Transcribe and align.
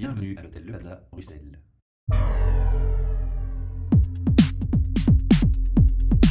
Bienvenue 0.00 0.34
à 0.38 0.42
l'hôtel 0.42 0.64
Le 0.64 0.70
Plaza, 0.70 1.06
Bruxelles. 1.12 1.60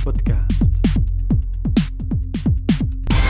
Podcast. 0.04 0.74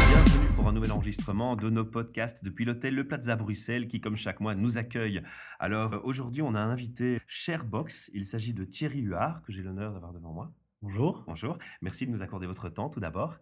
Bienvenue 0.07 0.47
pour 0.55 0.69
un 0.69 0.71
nouvel 0.71 0.93
enregistrement 0.93 1.57
de 1.57 1.69
nos 1.69 1.83
podcasts 1.83 2.41
depuis 2.45 2.63
l'hôtel 2.63 2.95
Le 2.95 3.05
Plaza 3.05 3.35
Bruxelles 3.35 3.89
qui, 3.89 3.99
comme 3.99 4.15
chaque 4.15 4.39
mois, 4.39 4.55
nous 4.55 4.77
accueille. 4.77 5.21
Alors 5.59 5.99
aujourd'hui, 6.05 6.41
on 6.41 6.55
a 6.55 6.59
un 6.61 6.69
invité 6.69 7.19
Sharebox. 7.27 8.09
Il 8.13 8.23
s'agit 8.23 8.53
de 8.53 8.63
Thierry 8.63 9.01
Huard, 9.01 9.43
que 9.43 9.51
j'ai 9.51 9.61
l'honneur 9.61 9.91
d'avoir 9.91 10.13
devant 10.13 10.31
moi. 10.31 10.53
Bonjour. 10.81 11.25
Bonjour. 11.27 11.57
Merci 11.81 12.07
de 12.07 12.11
nous 12.11 12.21
accorder 12.21 12.47
votre 12.47 12.69
temps 12.69 12.89
tout 12.89 13.01
d'abord. 13.01 13.39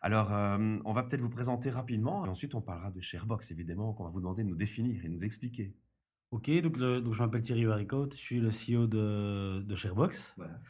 Alors, 0.00 0.32
euh, 0.32 0.78
on 0.86 0.92
va 0.94 1.02
peut-être 1.02 1.20
vous 1.20 1.28
présenter 1.28 1.68
rapidement 1.68 2.24
et 2.24 2.30
ensuite 2.30 2.54
on 2.54 2.62
parlera 2.62 2.90
de 2.90 3.02
Sharebox, 3.02 3.50
évidemment, 3.50 3.92
qu'on 3.92 4.04
va 4.04 4.10
vous 4.10 4.20
demander 4.20 4.42
de 4.42 4.48
nous 4.48 4.56
définir 4.56 5.04
et 5.04 5.10
nous 5.10 5.22
expliquer. 5.22 5.74
Ok, 6.30 6.48
donc, 6.62 6.76
le- 6.76 7.00
donc 7.00 7.14
je 7.14 7.18
m'appelle 7.22 7.42
Thierry 7.42 7.64
Varicote, 7.64 8.14
je 8.14 8.20
suis 8.20 8.38
le 8.40 8.50
CEO 8.52 8.86
de, 8.86 9.62
de 9.62 9.74
Sharebox. 9.74 10.34
Voilà. 10.36 10.60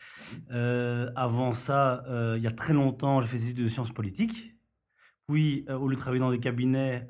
Euh, 0.52 1.10
avant 1.16 1.52
ça, 1.52 2.02
euh, 2.09 2.36
il 2.38 2.42
y 2.42 2.46
a 2.46 2.50
très 2.50 2.73
longtemps, 2.73 3.20
j'ai 3.20 3.27
fait 3.28 3.36
des 3.36 3.50
études 3.50 3.64
de 3.64 3.69
sciences 3.69 3.92
politiques. 3.92 4.56
Puis, 5.28 5.66
euh, 5.69 5.77
au 5.77 5.88
lieu 5.88 5.96
de 5.96 6.00
travailler 6.00 6.20
dans 6.20 6.30
des 6.30 6.41
cabinets 6.41 7.06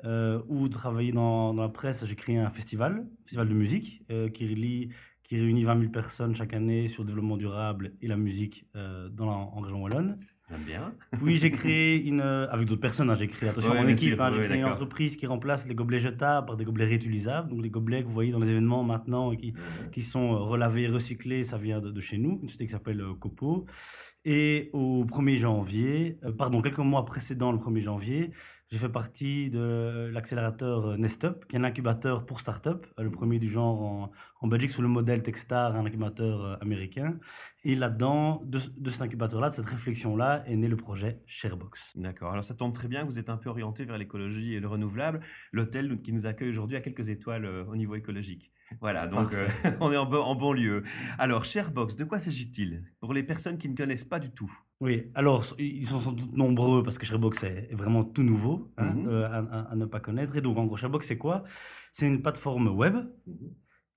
ou 0.47 0.67
de 0.67 0.73
travailler 0.73 1.11
dans, 1.13 1.53
dans 1.53 1.61
la 1.63 1.69
presse, 1.69 2.05
j'ai 2.05 2.15
créé 2.15 2.37
un 2.37 2.49
festival, 2.49 3.07
festival 3.23 3.47
de 3.47 3.53
musique, 3.53 4.03
qui, 4.33 4.45
relie- 4.47 4.89
qui 5.31 5.39
réunit 5.39 5.63
20 5.63 5.79
000 5.79 5.91
personnes 5.93 6.35
chaque 6.35 6.53
année 6.53 6.89
sur 6.89 7.03
le 7.03 7.07
développement 7.07 7.37
durable 7.37 7.93
et 8.01 8.07
la 8.09 8.17
musique 8.17 8.65
euh, 8.75 9.07
dans 9.07 9.25
la- 9.27 9.31
en 9.31 9.61
région 9.61 9.81
Wallonne. 9.81 10.19
J'aime 10.49 10.63
bien. 10.65 10.93
Oui, 11.21 11.37
j'ai 11.37 11.51
créé 11.59 12.03
une. 12.03 12.19
euh, 12.19 12.49
Avec 12.49 12.67
d'autres 12.67 12.81
personnes, 12.81 13.09
hein, 13.09 13.15
j'ai 13.17 13.29
créé, 13.29 13.47
attention, 13.47 13.71
Ouais, 13.71 13.81
mon 13.81 13.87
équipe, 13.87 14.19
hein, 14.19 14.29
j'ai 14.35 14.43
créé 14.43 14.57
une 14.57 14.65
entreprise 14.65 15.15
qui 15.15 15.25
remplace 15.27 15.69
les 15.69 15.73
gobelets 15.73 16.01
jetables 16.01 16.45
par 16.47 16.57
des 16.57 16.65
gobelets 16.65 16.83
réutilisables. 16.83 17.47
Donc, 17.49 17.61
les 17.63 17.69
gobelets 17.69 18.01
que 18.01 18.07
vous 18.07 18.13
voyez 18.13 18.33
dans 18.33 18.39
les 18.39 18.49
événements 18.49 18.83
maintenant 18.83 19.31
et 19.31 19.37
qui, 19.37 19.53
qui 19.93 20.01
sont 20.01 20.33
euh, 20.33 20.39
relavés, 20.39 20.87
recyclés, 20.89 21.45
ça 21.45 21.57
vient 21.57 21.79
de, 21.79 21.91
de 21.91 22.01
chez 22.01 22.17
nous, 22.17 22.31
une 22.41 22.49
société 22.49 22.65
qui 22.65 22.71
s'appelle 22.71 23.01
Copo. 23.17 23.65
Et 24.25 24.69
au 24.73 25.05
1er 25.05 25.37
janvier, 25.37 26.17
euh, 26.25 26.33
pardon, 26.33 26.61
quelques 26.61 26.79
mois 26.79 27.05
précédant 27.05 27.53
le 27.53 27.57
1er 27.57 27.79
janvier, 27.83 28.31
j'ai 28.71 28.79
fait 28.79 28.89
partie 28.89 29.49
de 29.49 30.09
l'accélérateur 30.13 30.85
euh, 30.91 30.97
Nestup, 30.97 31.45
qui 31.47 31.55
est 31.57 31.59
un 31.59 31.63
incubateur 31.65 32.25
pour 32.25 32.39
start-up, 32.39 32.87
euh, 32.99 33.03
le 33.03 33.11
premier 33.11 33.37
du 33.37 33.49
genre 33.49 33.81
en, 33.81 34.11
en 34.39 34.47
Belgique 34.47 34.71
sous 34.71 34.81
le 34.81 34.87
modèle 34.87 35.23
Techstar, 35.23 35.75
un 35.75 35.85
incubateur 35.85 36.41
euh, 36.45 36.55
américain. 36.61 37.19
Et 37.63 37.75
là-dedans, 37.75 38.41
de, 38.43 38.59
de 38.77 38.89
cet 38.89 39.03
incubateur-là, 39.03 39.49
de 39.49 39.53
cette 39.53 39.65
réflexion-là, 39.67 40.43
est 40.47 40.55
né 40.55 40.67
le 40.67 40.77
projet 40.77 41.21
Sharebox. 41.27 41.93
D'accord. 41.95 42.31
Alors 42.31 42.43
ça 42.43 42.55
tombe 42.55 42.73
très 42.73 42.87
bien, 42.87 43.03
vous 43.05 43.19
êtes 43.19 43.29
un 43.29 43.37
peu 43.37 43.49
orienté 43.49 43.83
vers 43.83 43.97
l'écologie 43.99 44.53
et 44.55 44.59
le 44.59 44.67
renouvelable. 44.67 45.19
L'hôtel 45.51 45.95
qui 46.01 46.11
nous 46.11 46.25
accueille 46.25 46.49
aujourd'hui 46.49 46.75
a 46.77 46.81
quelques 46.81 47.09
étoiles 47.09 47.45
euh, 47.45 47.63
au 47.65 47.75
niveau 47.75 47.93
écologique. 47.95 48.51
Voilà, 48.79 49.05
donc 49.05 49.33
euh, 49.33 49.47
on 49.81 49.91
est 49.91 49.97
en 49.97 50.09
en 50.11 50.35
bon 50.35 50.53
lieu. 50.53 50.81
Alors, 51.19 51.43
Sharebox, 51.45 51.97
de 51.97 52.05
quoi 52.05 52.19
s'agit-il? 52.19 52.85
Pour 53.01 53.13
les 53.13 53.21
personnes 53.21 53.57
qui 53.57 53.67
ne 53.69 53.75
connaissent 53.75 54.05
pas 54.05 54.19
du 54.19 54.31
tout. 54.31 54.51
Oui, 54.79 55.11
alors 55.13 55.45
ils 55.59 55.85
sont 55.85 55.99
sans 55.99 56.13
doute 56.13 56.33
nombreux 56.35 56.81
parce 56.81 56.97
que 56.97 57.05
Sharebox 57.05 57.43
est, 57.43 57.75
vraiment 57.75 58.03
tout 58.05 58.23
nouveau 58.23 58.71
hein, 58.77 58.93
Mhm. 58.95 59.07
euh, 59.07 59.25
à, 59.27 59.37
à- 59.39 59.71
à 59.71 59.75
ne 59.75 59.85
pas 59.85 59.99
connaître. 59.99 60.35
Et 60.37 60.41
donc 60.41 60.57
en 60.57 60.65
gros, 60.65 60.77
Sharebox 60.77 61.05
c'est 61.05 61.17
quoi? 61.17 61.43
C'est 61.93 62.07
une 62.07 62.21
plateforme 62.23 62.69
web 62.69 62.95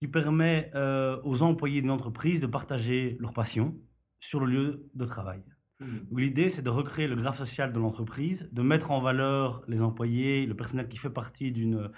qui 0.04 0.08
permet 0.10 0.70
euh, 0.74 1.18
aux 1.24 1.42
employés 1.42 1.80
d'une 1.80 1.90
entreprise 1.90 2.38
de 2.42 2.46
partager 2.46 3.16
leur 3.20 3.32
passion 3.32 3.74
sur 4.20 4.38
le 4.40 4.46
lieu 4.52 4.90
de 4.94 5.04
travail. 5.06 5.42
Donc, 5.80 6.18
L'idée, 6.20 6.50
c'est 6.50 6.60
de 6.62 6.68
recréer 6.70 7.08
le 7.08 7.16
graphe 7.16 7.38
social 7.38 7.72
de 7.72 7.78
l'entreprise, 7.78 8.48
de 8.52 8.62
mettre 8.62 8.90
en 8.90 9.00
valeur 9.00 9.62
les 9.66 9.80
employés, 9.80 10.44
le 10.44 10.54
personnel 10.54 10.88
qui 10.88 10.98
fait 10.98 11.08
partie 11.22 11.52
d'une 11.52 11.76
euh, 11.76 11.88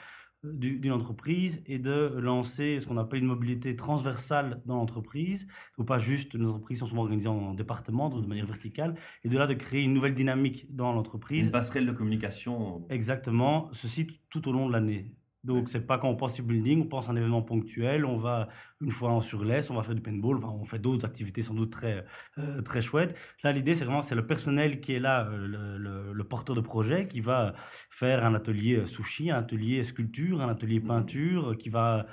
du- 0.45 0.79
d'une 0.79 0.93
entreprise 0.93 1.61
et 1.67 1.81
de 1.81 1.99
lancer 2.21 2.79
ce 2.79 2.87
qu'on 2.87 2.99
appelle 2.99 3.19
une 3.21 3.27
mobilité 3.27 3.75
transversale 3.75 4.63
dans 4.67 4.77
l'entreprise, 4.77 5.49
ou 5.77 5.83
pas 5.85 5.99
juste, 5.99 6.37
nos 6.37 6.51
entreprises 6.51 6.79
sont 6.81 6.87
souvent 6.87 7.03
organisées 7.03 7.29
en 7.29 7.55
départements, 7.55 8.09
de 8.09 8.25
manière 8.25 8.47
verticale, 8.47 8.95
et 9.25 9.29
de 9.29 9.37
là 9.37 9.49
de 9.49 9.55
créer 9.55 9.83
une 9.83 9.95
nouvelle 9.95 10.15
dynamique 10.15 10.61
dans 10.73 10.93
l'entreprise. 10.93 11.47
Une 11.47 11.51
passerelle 11.53 11.87
de 11.87 11.93
communication. 11.93 12.87
Exactement, 12.91 13.69
ceci 13.73 14.07
tout 14.31 14.47
au 14.49 14.53
long 14.53 14.69
de 14.69 14.73
l'année. 14.75 15.17
Donc, 15.45 15.69
c'est 15.69 15.87
pas 15.87 15.99
quand 15.99 16.09
on 16.09 16.17
pense 16.17 16.41
au 16.41 16.43
building, 16.43 16.83
on 16.83 16.89
pense 16.89 17.09
à 17.09 17.13
un 17.13 17.17
événement 17.17 17.43
ponctuel, 17.43 18.05
on 18.05 18.17
va 18.17 18.49
une 18.81 18.91
fois 18.91 19.11
en 19.11 19.21
sur 19.21 19.45
l'Est, 19.45 19.71
on 19.71 19.75
va 19.75 19.83
faire 19.83 19.95
du 19.95 20.03
paintball, 20.03 20.37
enfin, 20.39 20.49
on 20.49 20.65
fait 20.65 20.79
d'autres 20.81 21.07
activités 21.07 21.43
sans 21.43 21.55
doute 21.55 21.71
très, 21.71 22.05
euh, 22.39 22.63
très 22.63 22.81
chouettes. 22.81 23.17
Là, 23.45 23.53
l'idée, 23.53 23.75
c'est 23.77 23.85
vraiment, 23.85 24.03
c'est 24.03 24.15
le 24.17 24.27
personnel 24.27 24.81
qui 24.81 24.93
est 24.95 24.99
là, 25.01 25.27
euh, 25.29 25.47
le, 25.47 25.79
le- 25.79 26.13
le 26.13 26.25
porteur 26.25 26.57
de 26.57 26.61
projet, 26.61 27.07
qui 27.07 27.21
va 27.21 27.55
faire 27.91 28.25
un 28.25 28.35
atelier 28.35 28.77
euh, 28.79 28.87
sushi, 28.87 29.31
un 29.31 29.39
atelier 29.39 29.85
sculpture, 29.85 30.41
un 30.43 30.49
atelier 30.49 30.81
peinture, 30.81 31.51
euh, 31.53 31.55
qui 31.57 31.69
va 31.69 32.07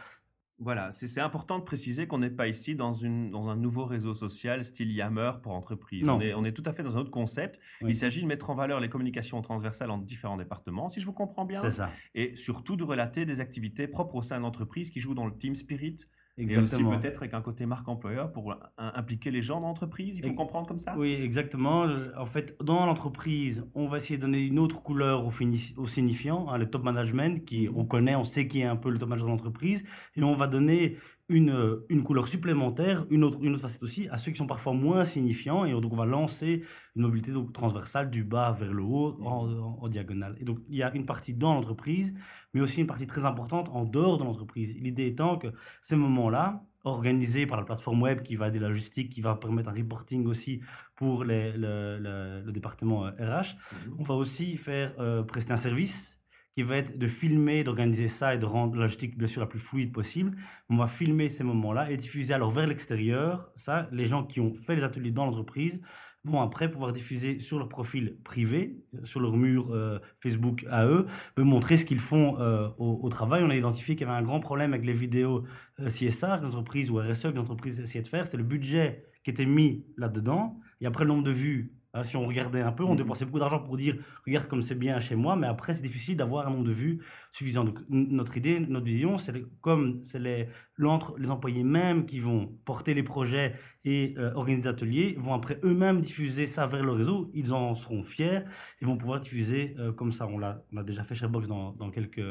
Voilà, 0.63 0.91
c'est 0.91 1.19
important 1.19 1.59
de 1.59 1.63
préciser 1.63 2.07
qu'on 2.07 2.19
n'est 2.19 2.29
pas 2.29 2.47
ici 2.47 2.75
dans, 2.75 2.91
une, 2.91 3.29
dans 3.29 3.49
un 3.49 3.55
nouveau 3.55 3.85
réseau 3.85 4.13
social 4.13 4.63
style 4.63 4.91
Yammer 4.91 5.31
pour 5.41 5.53
entreprise. 5.53 6.05
Non. 6.05 6.15
On 6.15 6.21
est, 6.21 6.33
on 6.33 6.45
est 6.45 6.53
tout 6.53 6.63
à 6.65 6.71
fait 6.71 6.83
dans 6.83 6.95
un 6.95 7.01
autre 7.01 7.11
concept. 7.11 7.59
Oui. 7.81 7.91
Il 7.91 7.95
s'agit 7.95 8.21
de 8.21 8.27
mettre 8.27 8.49
en 8.49 8.53
valeur 8.53 8.79
les 8.79 8.89
communications 8.89 9.41
transversales 9.41 9.91
entre 9.91 10.05
différents 10.05 10.37
départements, 10.37 10.87
si 10.87 11.01
je 11.01 11.05
vous 11.05 11.13
comprends 11.13 11.45
bien. 11.45 11.61
C'est 11.61 11.71
ça. 11.71 11.91
Et 12.15 12.35
surtout 12.35 12.77
de 12.77 12.83
relater 12.83 13.25
des 13.25 13.41
activités 13.41 13.87
propres 13.87 14.15
au 14.15 14.23
sein 14.23 14.39
d'entreprises 14.39 14.89
qui 14.89 14.99
jouent 14.99 15.15
dans 15.15 15.25
le 15.25 15.37
team 15.37 15.55
spirit. 15.55 15.97
Et 16.35 16.45
aussi 16.45 16.53
Exactement. 16.55 16.97
peut-être 16.97 17.17
avec 17.21 17.33
un 17.35 17.41
côté 17.41 17.67
marque 17.67 17.87
employeur 17.87 18.31
pour 18.31 18.55
impliquer 18.77 19.29
les 19.29 19.43
gens 19.43 19.61
dans 19.61 19.67
l'entreprise. 19.67 20.17
Il 20.17 20.23
faut 20.23 20.29
Et- 20.31 20.35
comprendre 20.35 20.67
comme 20.67 20.79
ça 20.79 20.97
Oui, 20.97 21.13
exactement. 21.13 21.83
Euh, 21.83 22.09
En 22.17 22.25
fait, 22.25 22.57
dans 22.63 22.85
l'entreprise, 22.87 23.67
on 23.75 23.85
va 23.85 23.97
essayer 23.97 24.17
de 24.17 24.23
donner 24.23 24.41
une 24.41 24.57
autre 24.57 24.81
couleur 24.81 25.25
au, 25.27 25.31
au 25.77 25.85
signifiant, 25.87 26.49
hein, 26.49 26.57
le 26.57 26.67
top 26.69 26.83
management, 26.83 27.45
qui 27.45 27.69
on 27.75 27.85
connaît, 27.85 28.15
on 28.15 28.23
sait 28.23 28.47
qui 28.47 28.61
est 28.61 28.65
un 28.65 28.75
peu 28.75 28.89
le 28.89 28.97
top 28.97 29.09
manager 29.09 29.27
de 29.27 29.31
l'entreprise, 29.31 29.83
et 30.15 30.23
on 30.23 30.33
va 30.33 30.47
donner 30.47 30.97
une, 31.29 31.79
une 31.89 32.03
couleur 32.03 32.27
supplémentaire, 32.27 33.05
une 33.09 33.23
autre, 33.23 33.39
une 33.41 33.53
autre 33.53 33.61
facette 33.61 33.83
aussi, 33.83 34.07
à 34.09 34.17
ceux 34.17 34.31
qui 34.31 34.37
sont 34.37 34.45
parfois 34.47 34.73
moins 34.73 35.05
signifiants, 35.05 35.63
et 35.65 35.71
donc 35.71 35.91
on 35.93 35.95
va 35.95 36.05
lancer 36.05 36.63
une 36.95 37.03
mobilité 37.03 37.31
donc, 37.31 37.53
transversale 37.53 38.09
du 38.09 38.23
bas 38.23 38.51
vers 38.51 38.73
le 38.73 38.83
haut, 38.83 39.17
en, 39.23 39.49
en- 39.49 39.77
en 39.81 39.87
diagonale. 39.89 40.35
Et 40.39 40.43
donc 40.43 40.59
il 40.67 40.75
y 40.75 40.83
a 40.83 40.93
une 40.93 41.05
partie 41.05 41.33
dans 41.33 41.53
l'entreprise, 41.53 42.13
mais 42.53 42.61
aussi 42.61 42.81
une 42.81 42.87
partie 42.87 43.07
très 43.07 43.25
importante 43.25 43.69
en 43.69 43.85
dehors 43.85 44.17
de 44.17 44.23
l'entreprise. 44.25 44.75
L'idée 44.75 45.07
étant 45.07 45.37
que 45.37 45.47
ces 45.81 45.95
moments-là, 45.95 46.63
organisés 46.85 47.45
par 47.45 47.57
la 47.57 47.63
plateforme 47.63 48.01
web 48.01 48.21
qui 48.21 48.35
va 48.35 48.49
aider 48.49 48.59
la 48.59 48.67
logistique, 48.67 49.09
qui 49.13 49.21
va 49.21 49.35
permettre 49.35 49.69
un 49.69 49.73
reporting 49.73 50.25
aussi 50.27 50.59
pour 50.95 51.23
les- 51.23 51.53
le, 51.53 51.97
le- 51.99 52.41
le 52.45 52.51
département 52.51 53.05
euh, 53.05 53.11
RH, 53.19 53.55
on 53.97 54.03
va 54.03 54.15
aussi 54.15 54.57
faire 54.57 54.93
euh, 54.99 55.23
prester 55.23 55.53
un 55.53 55.57
service 55.57 56.19
qui 56.55 56.63
va 56.63 56.77
être 56.77 56.97
de 56.97 57.07
filmer, 57.07 57.63
d'organiser 57.63 58.07
ça 58.07 58.35
et 58.35 58.37
de 58.37 58.45
rendre 58.45 58.75
la 58.75 58.83
logistique 58.83 59.17
bien 59.17 59.27
sûr 59.27 59.41
la 59.41 59.47
plus 59.47 59.59
fluide 59.59 59.91
possible. 59.91 60.37
On 60.69 60.77
va 60.77 60.87
filmer 60.87 61.29
ces 61.29 61.43
moments-là 61.43 61.91
et 61.91 61.97
diffuser 61.97 62.33
alors 62.33 62.51
vers 62.51 62.67
l'extérieur. 62.67 63.51
Ça, 63.55 63.87
les 63.91 64.05
gens 64.05 64.23
qui 64.23 64.39
ont 64.39 64.53
fait 64.53 64.75
les 64.75 64.83
ateliers 64.83 65.11
dans 65.11 65.25
l'entreprise 65.25 65.81
vont 66.25 66.41
après 66.41 66.69
pouvoir 66.69 66.93
diffuser 66.93 67.39
sur 67.39 67.59
leur 67.59 67.67
profil 67.67 68.17
privé, 68.23 68.81
sur 69.03 69.19
leur 69.19 69.35
mur 69.35 69.71
euh, 69.71 69.99
Facebook 70.21 70.65
à 70.69 70.87
eux, 70.87 71.05
montrer 71.37 71.75
ce 71.77 71.85
qu'ils 71.85 71.99
font 71.99 72.39
euh, 72.39 72.69
au, 72.77 73.09
travail. 73.09 73.43
On 73.43 73.49
a 73.49 73.55
identifié 73.55 73.95
qu'il 73.95 74.07
y 74.07 74.09
avait 74.09 74.17
un 74.17 74.23
grand 74.23 74.39
problème 74.39 74.73
avec 74.73 74.85
les 74.85 74.93
vidéos 74.93 75.43
euh, 75.81 75.87
CSR, 75.87 76.37
que 76.39 76.43
l'entreprise 76.43 76.89
ou 76.89 76.97
RSE, 76.97 77.23
que 77.23 77.35
l'entreprise 77.35 77.79
essayait 77.79 78.03
de 78.03 78.07
faire, 78.07 78.25
c'était 78.25 78.37
le 78.37 78.43
budget 78.43 79.05
qui 79.23 79.31
était 79.31 79.45
mis 79.45 79.85
là-dedans. 79.97 80.59
Et 80.79 80.85
après 80.85 81.03
le 81.03 81.09
nombre 81.09 81.23
de 81.23 81.31
vues, 81.31 81.73
hein, 81.93 82.03
si 82.03 82.17
on 82.17 82.25
regardait 82.25 82.61
un 82.61 82.71
peu, 82.71 82.83
on 82.83 82.95
Mhm. 82.95 82.97
dépensait 82.97 83.25
beaucoup 83.25 83.39
d'argent 83.39 83.59
pour 83.59 83.77
dire 83.77 83.95
regarde 84.25 84.47
comme 84.47 84.61
c'est 84.61 84.75
bien 84.75 84.99
chez 84.99 85.15
moi, 85.15 85.35
mais 85.35 85.47
après 85.47 85.75
c'est 85.75 85.83
difficile 85.83 86.17
d'avoir 86.17 86.47
un 86.47 86.51
nombre 86.51 86.63
de 86.65 86.71
vues 86.71 87.01
suffisant. 87.31 87.63
Donc 87.63 87.79
notre 87.89 88.37
idée, 88.37 88.59
notre 88.59 88.85
vision, 88.85 89.17
c'est 89.17 89.33
comme 89.61 90.03
c'est 90.03 90.19
les, 90.19 90.47
les 90.77 91.29
employés 91.29 91.63
mêmes 91.63 92.05
qui 92.05 92.19
vont 92.19 92.47
porter 92.65 92.93
les 92.93 93.03
projets 93.03 93.55
et 93.85 94.15
euh, 94.17 94.31
organiser 94.33 94.63
des 94.63 94.67
ateliers, 94.69 95.15
vont 95.17 95.33
après 95.33 95.59
eux-mêmes 95.63 95.99
diffuser 96.01 96.47
ça 96.47 96.67
vers 96.67 96.83
le 96.83 96.91
réseau, 96.91 97.29
ils 97.33 97.53
en 97.53 97.75
seront 97.75 98.03
fiers 98.03 98.41
et 98.81 98.85
vont 98.85 98.97
pouvoir 98.97 99.19
diffuser 99.19 99.75
euh, 99.79 99.91
comme 99.93 100.11
ça. 100.11 100.27
On 100.27 100.37
l'a, 100.37 100.63
on 100.73 100.77
a 100.77 100.83
déjà 100.83 101.03
fait 101.03 101.15
chez 101.15 101.27
Box 101.27 101.47
dans, 101.47 101.73
dans 101.73 101.91
quelques, 101.91 102.21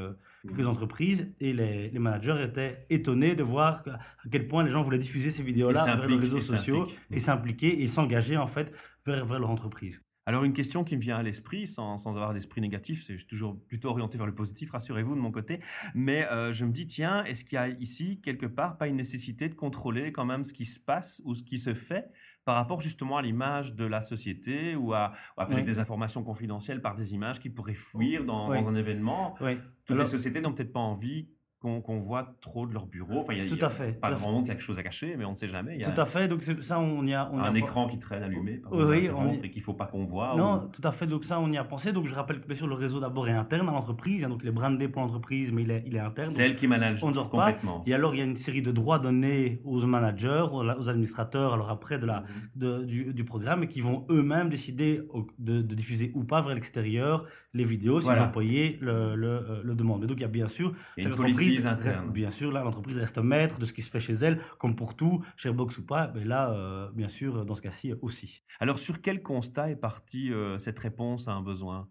quelques 0.43 0.67
entreprises 0.67 1.33
et 1.41 1.53
les, 1.53 1.89
les 1.89 1.99
managers 1.99 2.43
étaient 2.43 2.87
étonnés 2.91 3.35
de 3.35 3.43
voir 3.43 3.83
à 3.87 4.29
quel 4.31 4.49
point 4.49 4.65
les 4.65 4.71
gens 4.71 4.83
voulaient 4.83 4.99
diffuser 4.99 5.31
ces 5.31 5.43
vidéos-là 5.43 5.85
vers 5.85 6.06
les 6.06 6.17
réseaux 6.17 6.39
et 6.39 6.41
sociaux 6.41 6.89
et 7.11 7.21
s'impliquer 7.21 7.83
et 7.83 7.89
s'engager 7.89 8.37
en 8.37 8.47
fait 8.47 8.73
vers, 9.06 9.25
vers 9.25 9.39
leur 9.39 9.50
entreprise. 9.50 10.03
Alors 10.25 10.44
une 10.44 10.53
question 10.53 10.85
qui 10.85 10.97
me 10.97 11.00
vient 11.00 11.17
à 11.17 11.23
l'esprit, 11.23 11.67
sans, 11.67 11.99
sans 11.99 12.11
avoir 12.11 12.33
d'esprit 12.33 12.61
négatif, 12.61 13.03
c'est 13.05 13.15
je 13.15 13.19
suis 13.19 13.27
toujours 13.27 13.59
plutôt 13.67 13.89
orienté 13.89 14.17
vers 14.17 14.27
le 14.27 14.35
positif, 14.35 14.71
rassurez-vous 14.71 15.17
de 15.17 15.21
mon 15.21 15.33
côté, 15.33 15.59
mais 15.97 16.25
euh, 16.27 16.53
je 16.53 16.65
me 16.65 16.71
dis, 16.71 16.87
tiens, 16.87 17.25
est-ce 17.25 17.45
qu'il 17.45 17.56
y 17.56 17.59
a 17.59 17.69
ici, 17.69 18.21
quelque 18.21 18.47
part, 18.47 18.79
pas 18.79 18.87
une 18.87 18.97
nécessité 18.97 19.49
de 19.49 19.55
contrôler 19.55 20.12
quand 20.12 20.25
même 20.25 20.45
ce 20.45 20.55
qui 20.55 20.65
se 20.65 20.79
passe 20.79 21.21
ou 21.25 21.35
ce 21.35 21.43
qui 21.43 21.59
se 21.59 21.75
fait 21.75 22.09
par 22.44 22.56
rapport 22.56 22.81
justement 22.81 23.19
à 23.19 23.23
l'image 23.23 23.75
de 23.75 23.85
la 23.85 24.00
société 24.00 24.75
ou 24.75 24.94
à, 24.94 25.12
peut-être 25.37 25.65
des 25.65 25.79
informations 25.79 26.23
confidentielles 26.25 26.83
par 26.83 26.94
des 26.94 27.15
images 27.15 27.41
qui 27.41 27.50
pourraient 27.50 27.75
fuir 27.75 28.25
dans, 28.25 28.50
un 28.50 28.75
événement. 28.75 29.35
Oui. 29.41 29.56
Toutes 29.85 29.97
Alors- 29.97 30.05
les 30.05 30.11
sociétés 30.11 30.41
n'ont 30.41 30.53
peut-être 30.53 30.73
pas 30.73 30.81
envie 30.81 31.29
qu'on 31.62 31.99
voit 31.99 32.35
trop 32.41 32.67
de 32.67 32.75
leur 32.75 32.87
bureau. 32.87 33.20
Enfin, 33.20 33.32
il 33.35 33.38
y 33.38 33.43
a, 33.43 33.47
Tout 33.47 33.55
il 33.55 33.61
y 33.61 33.64
a 33.64 33.67
à 33.69 33.70
fait, 33.70 34.00
Pas 34.00 34.11
vraiment 34.11 34.43
quelque 34.43 34.61
chose 34.62 34.76
à 34.79 34.82
cacher, 34.82 35.14
mais 35.17 35.25
on 35.25 35.31
ne 35.31 35.37
sait 35.37 35.49
jamais. 35.49 35.79
Y 35.79 35.85
a 35.85 35.91
Tout 35.91 36.00
à 36.00 36.06
fait. 36.06 36.26
Donc 36.29 36.43
ça, 36.43 36.81
on 36.81 37.06
y 37.06 37.14
a, 37.14 37.31
on 37.32 37.38
y 37.38 37.41
a 37.41 37.44
un 37.47 37.53
pas- 37.53 37.59
écran 37.59 37.87
qui 37.87 37.99
traîne 37.99 38.23
allumé 38.23 38.55
par 38.59 38.73
Oui, 38.73 39.09
on 39.14 39.29
y- 39.32 39.41
et 39.44 39.50
qu'il 39.50 39.62
faut 39.62 39.75
pas 39.75 39.87
qu'on 39.87 40.05
voit. 40.05 40.35
Non, 40.37 40.64
ou- 40.64 40.69
tout 40.69 40.82
à 40.85 40.93
fait. 40.93 41.06
Donc 41.06 41.25
ça, 41.25 41.38
on 41.41 41.50
y 41.50 41.56
a 41.56 41.64
pensé. 41.64 41.93
Donc 41.93 42.06
je 42.06 42.14
rappelle 42.14 42.41
que 42.41 42.47
bien 42.47 42.56
sûr 42.56 42.67
le 42.67 42.75
réseau 42.75 42.99
d'abord 43.00 43.29
est 43.29 43.32
interne 43.32 43.69
à 43.69 43.73
l'entreprise. 43.73 44.25
hein, 44.25 44.29
Donc 44.29 44.41
il 44.43 44.49
est 44.49 44.53
brandé 44.53 44.88
pour 44.88 45.03
l'entreprise, 45.03 45.53
mais 45.53 45.62
il 45.62 45.70
est, 45.70 45.85
il 45.87 45.94
est 45.97 46.00
interne. 46.00 46.29
C'est 46.29 46.43
elle 46.43 46.56
qui 46.56 46.67
manage 46.67 47.03
on 47.05 47.11
ne 47.11 47.14
pas. 47.14 47.25
complètement. 47.29 47.82
Et 47.87 47.94
alors 47.94 48.14
il 48.14 48.19
y 48.19 48.23
a 48.23 48.25
une 48.25 48.37
série 48.37 48.62
de 48.62 48.73
droits 48.73 48.99
donnés 48.99 49.61
aux 49.64 49.85
managers, 49.87 50.47
aux, 50.53 50.88
administrateurs, 50.88 51.55
alors 51.55 51.70
après 51.70 51.99
de 51.99 52.06
la, 52.06 52.20
Mhm. 52.20 52.26
de- 52.56 52.85
du, 52.85 53.14
du 53.14 53.25
programme, 53.25 53.62
et 53.64 53.69
qui 53.69 53.81
vont 53.81 54.05
eux-mêmes 54.11 54.49
décider 54.49 55.03
de 55.38 55.62
diffuser 55.62 56.12
ou 56.14 56.25
pas 56.25 56.41
vers 56.43 56.55
l'extérieur 56.55 57.25
les 57.54 57.64
vidéos 57.64 58.00
si 58.00 58.04
Voilà. 58.06 58.20
les 58.22 58.26
employés 58.28 58.78
le, 58.81 59.14
le, 59.14 59.28
euh, 59.28 59.62
le 59.62 59.75
demandent. 59.75 60.00
Mais 60.02 60.06
donc 60.06 60.19
il 60.19 60.22
y 60.22 60.25
a 60.25 60.28
bien 60.28 60.49
sûr 60.49 60.72
chaque 60.99 61.12
entreprise 61.12 61.66
reste- 61.66 62.06
bien 62.12 62.31
sûr, 62.31 62.50
là, 62.52 62.62
l'entreprise 62.64 62.96
reste 62.99 63.19
maître 63.19 63.58
de 63.58 63.64
ce 63.66 63.72
qui 63.72 63.82
se 63.82 63.90
fait 63.90 64.00
chez 64.00 64.14
elle, 64.14 64.40
comme 64.58 64.75
pour 64.76 64.96
tout, 64.96 65.22
chez 65.37 65.50
Box 65.52 65.78
ou 65.78 65.84
pas. 65.87 66.10
Mais 66.14 66.25
là, 66.25 66.50
euh, 66.52 66.90
bien 66.94 67.08
sûr, 67.08 67.44
dans 67.44 67.54
ce 67.54 67.62
cas-ci 67.62 67.93
aussi. 68.00 68.43
Alors, 68.60 68.78
sur 68.78 69.00
quel 69.02 69.22
constat 69.22 69.70
est 69.70 69.76
partie 69.76 70.32
euh, 70.32 70.58
cette 70.58 70.78
réponse 70.78 71.28
à 71.28 71.32
un 71.32 71.43
besoin? 71.43 71.88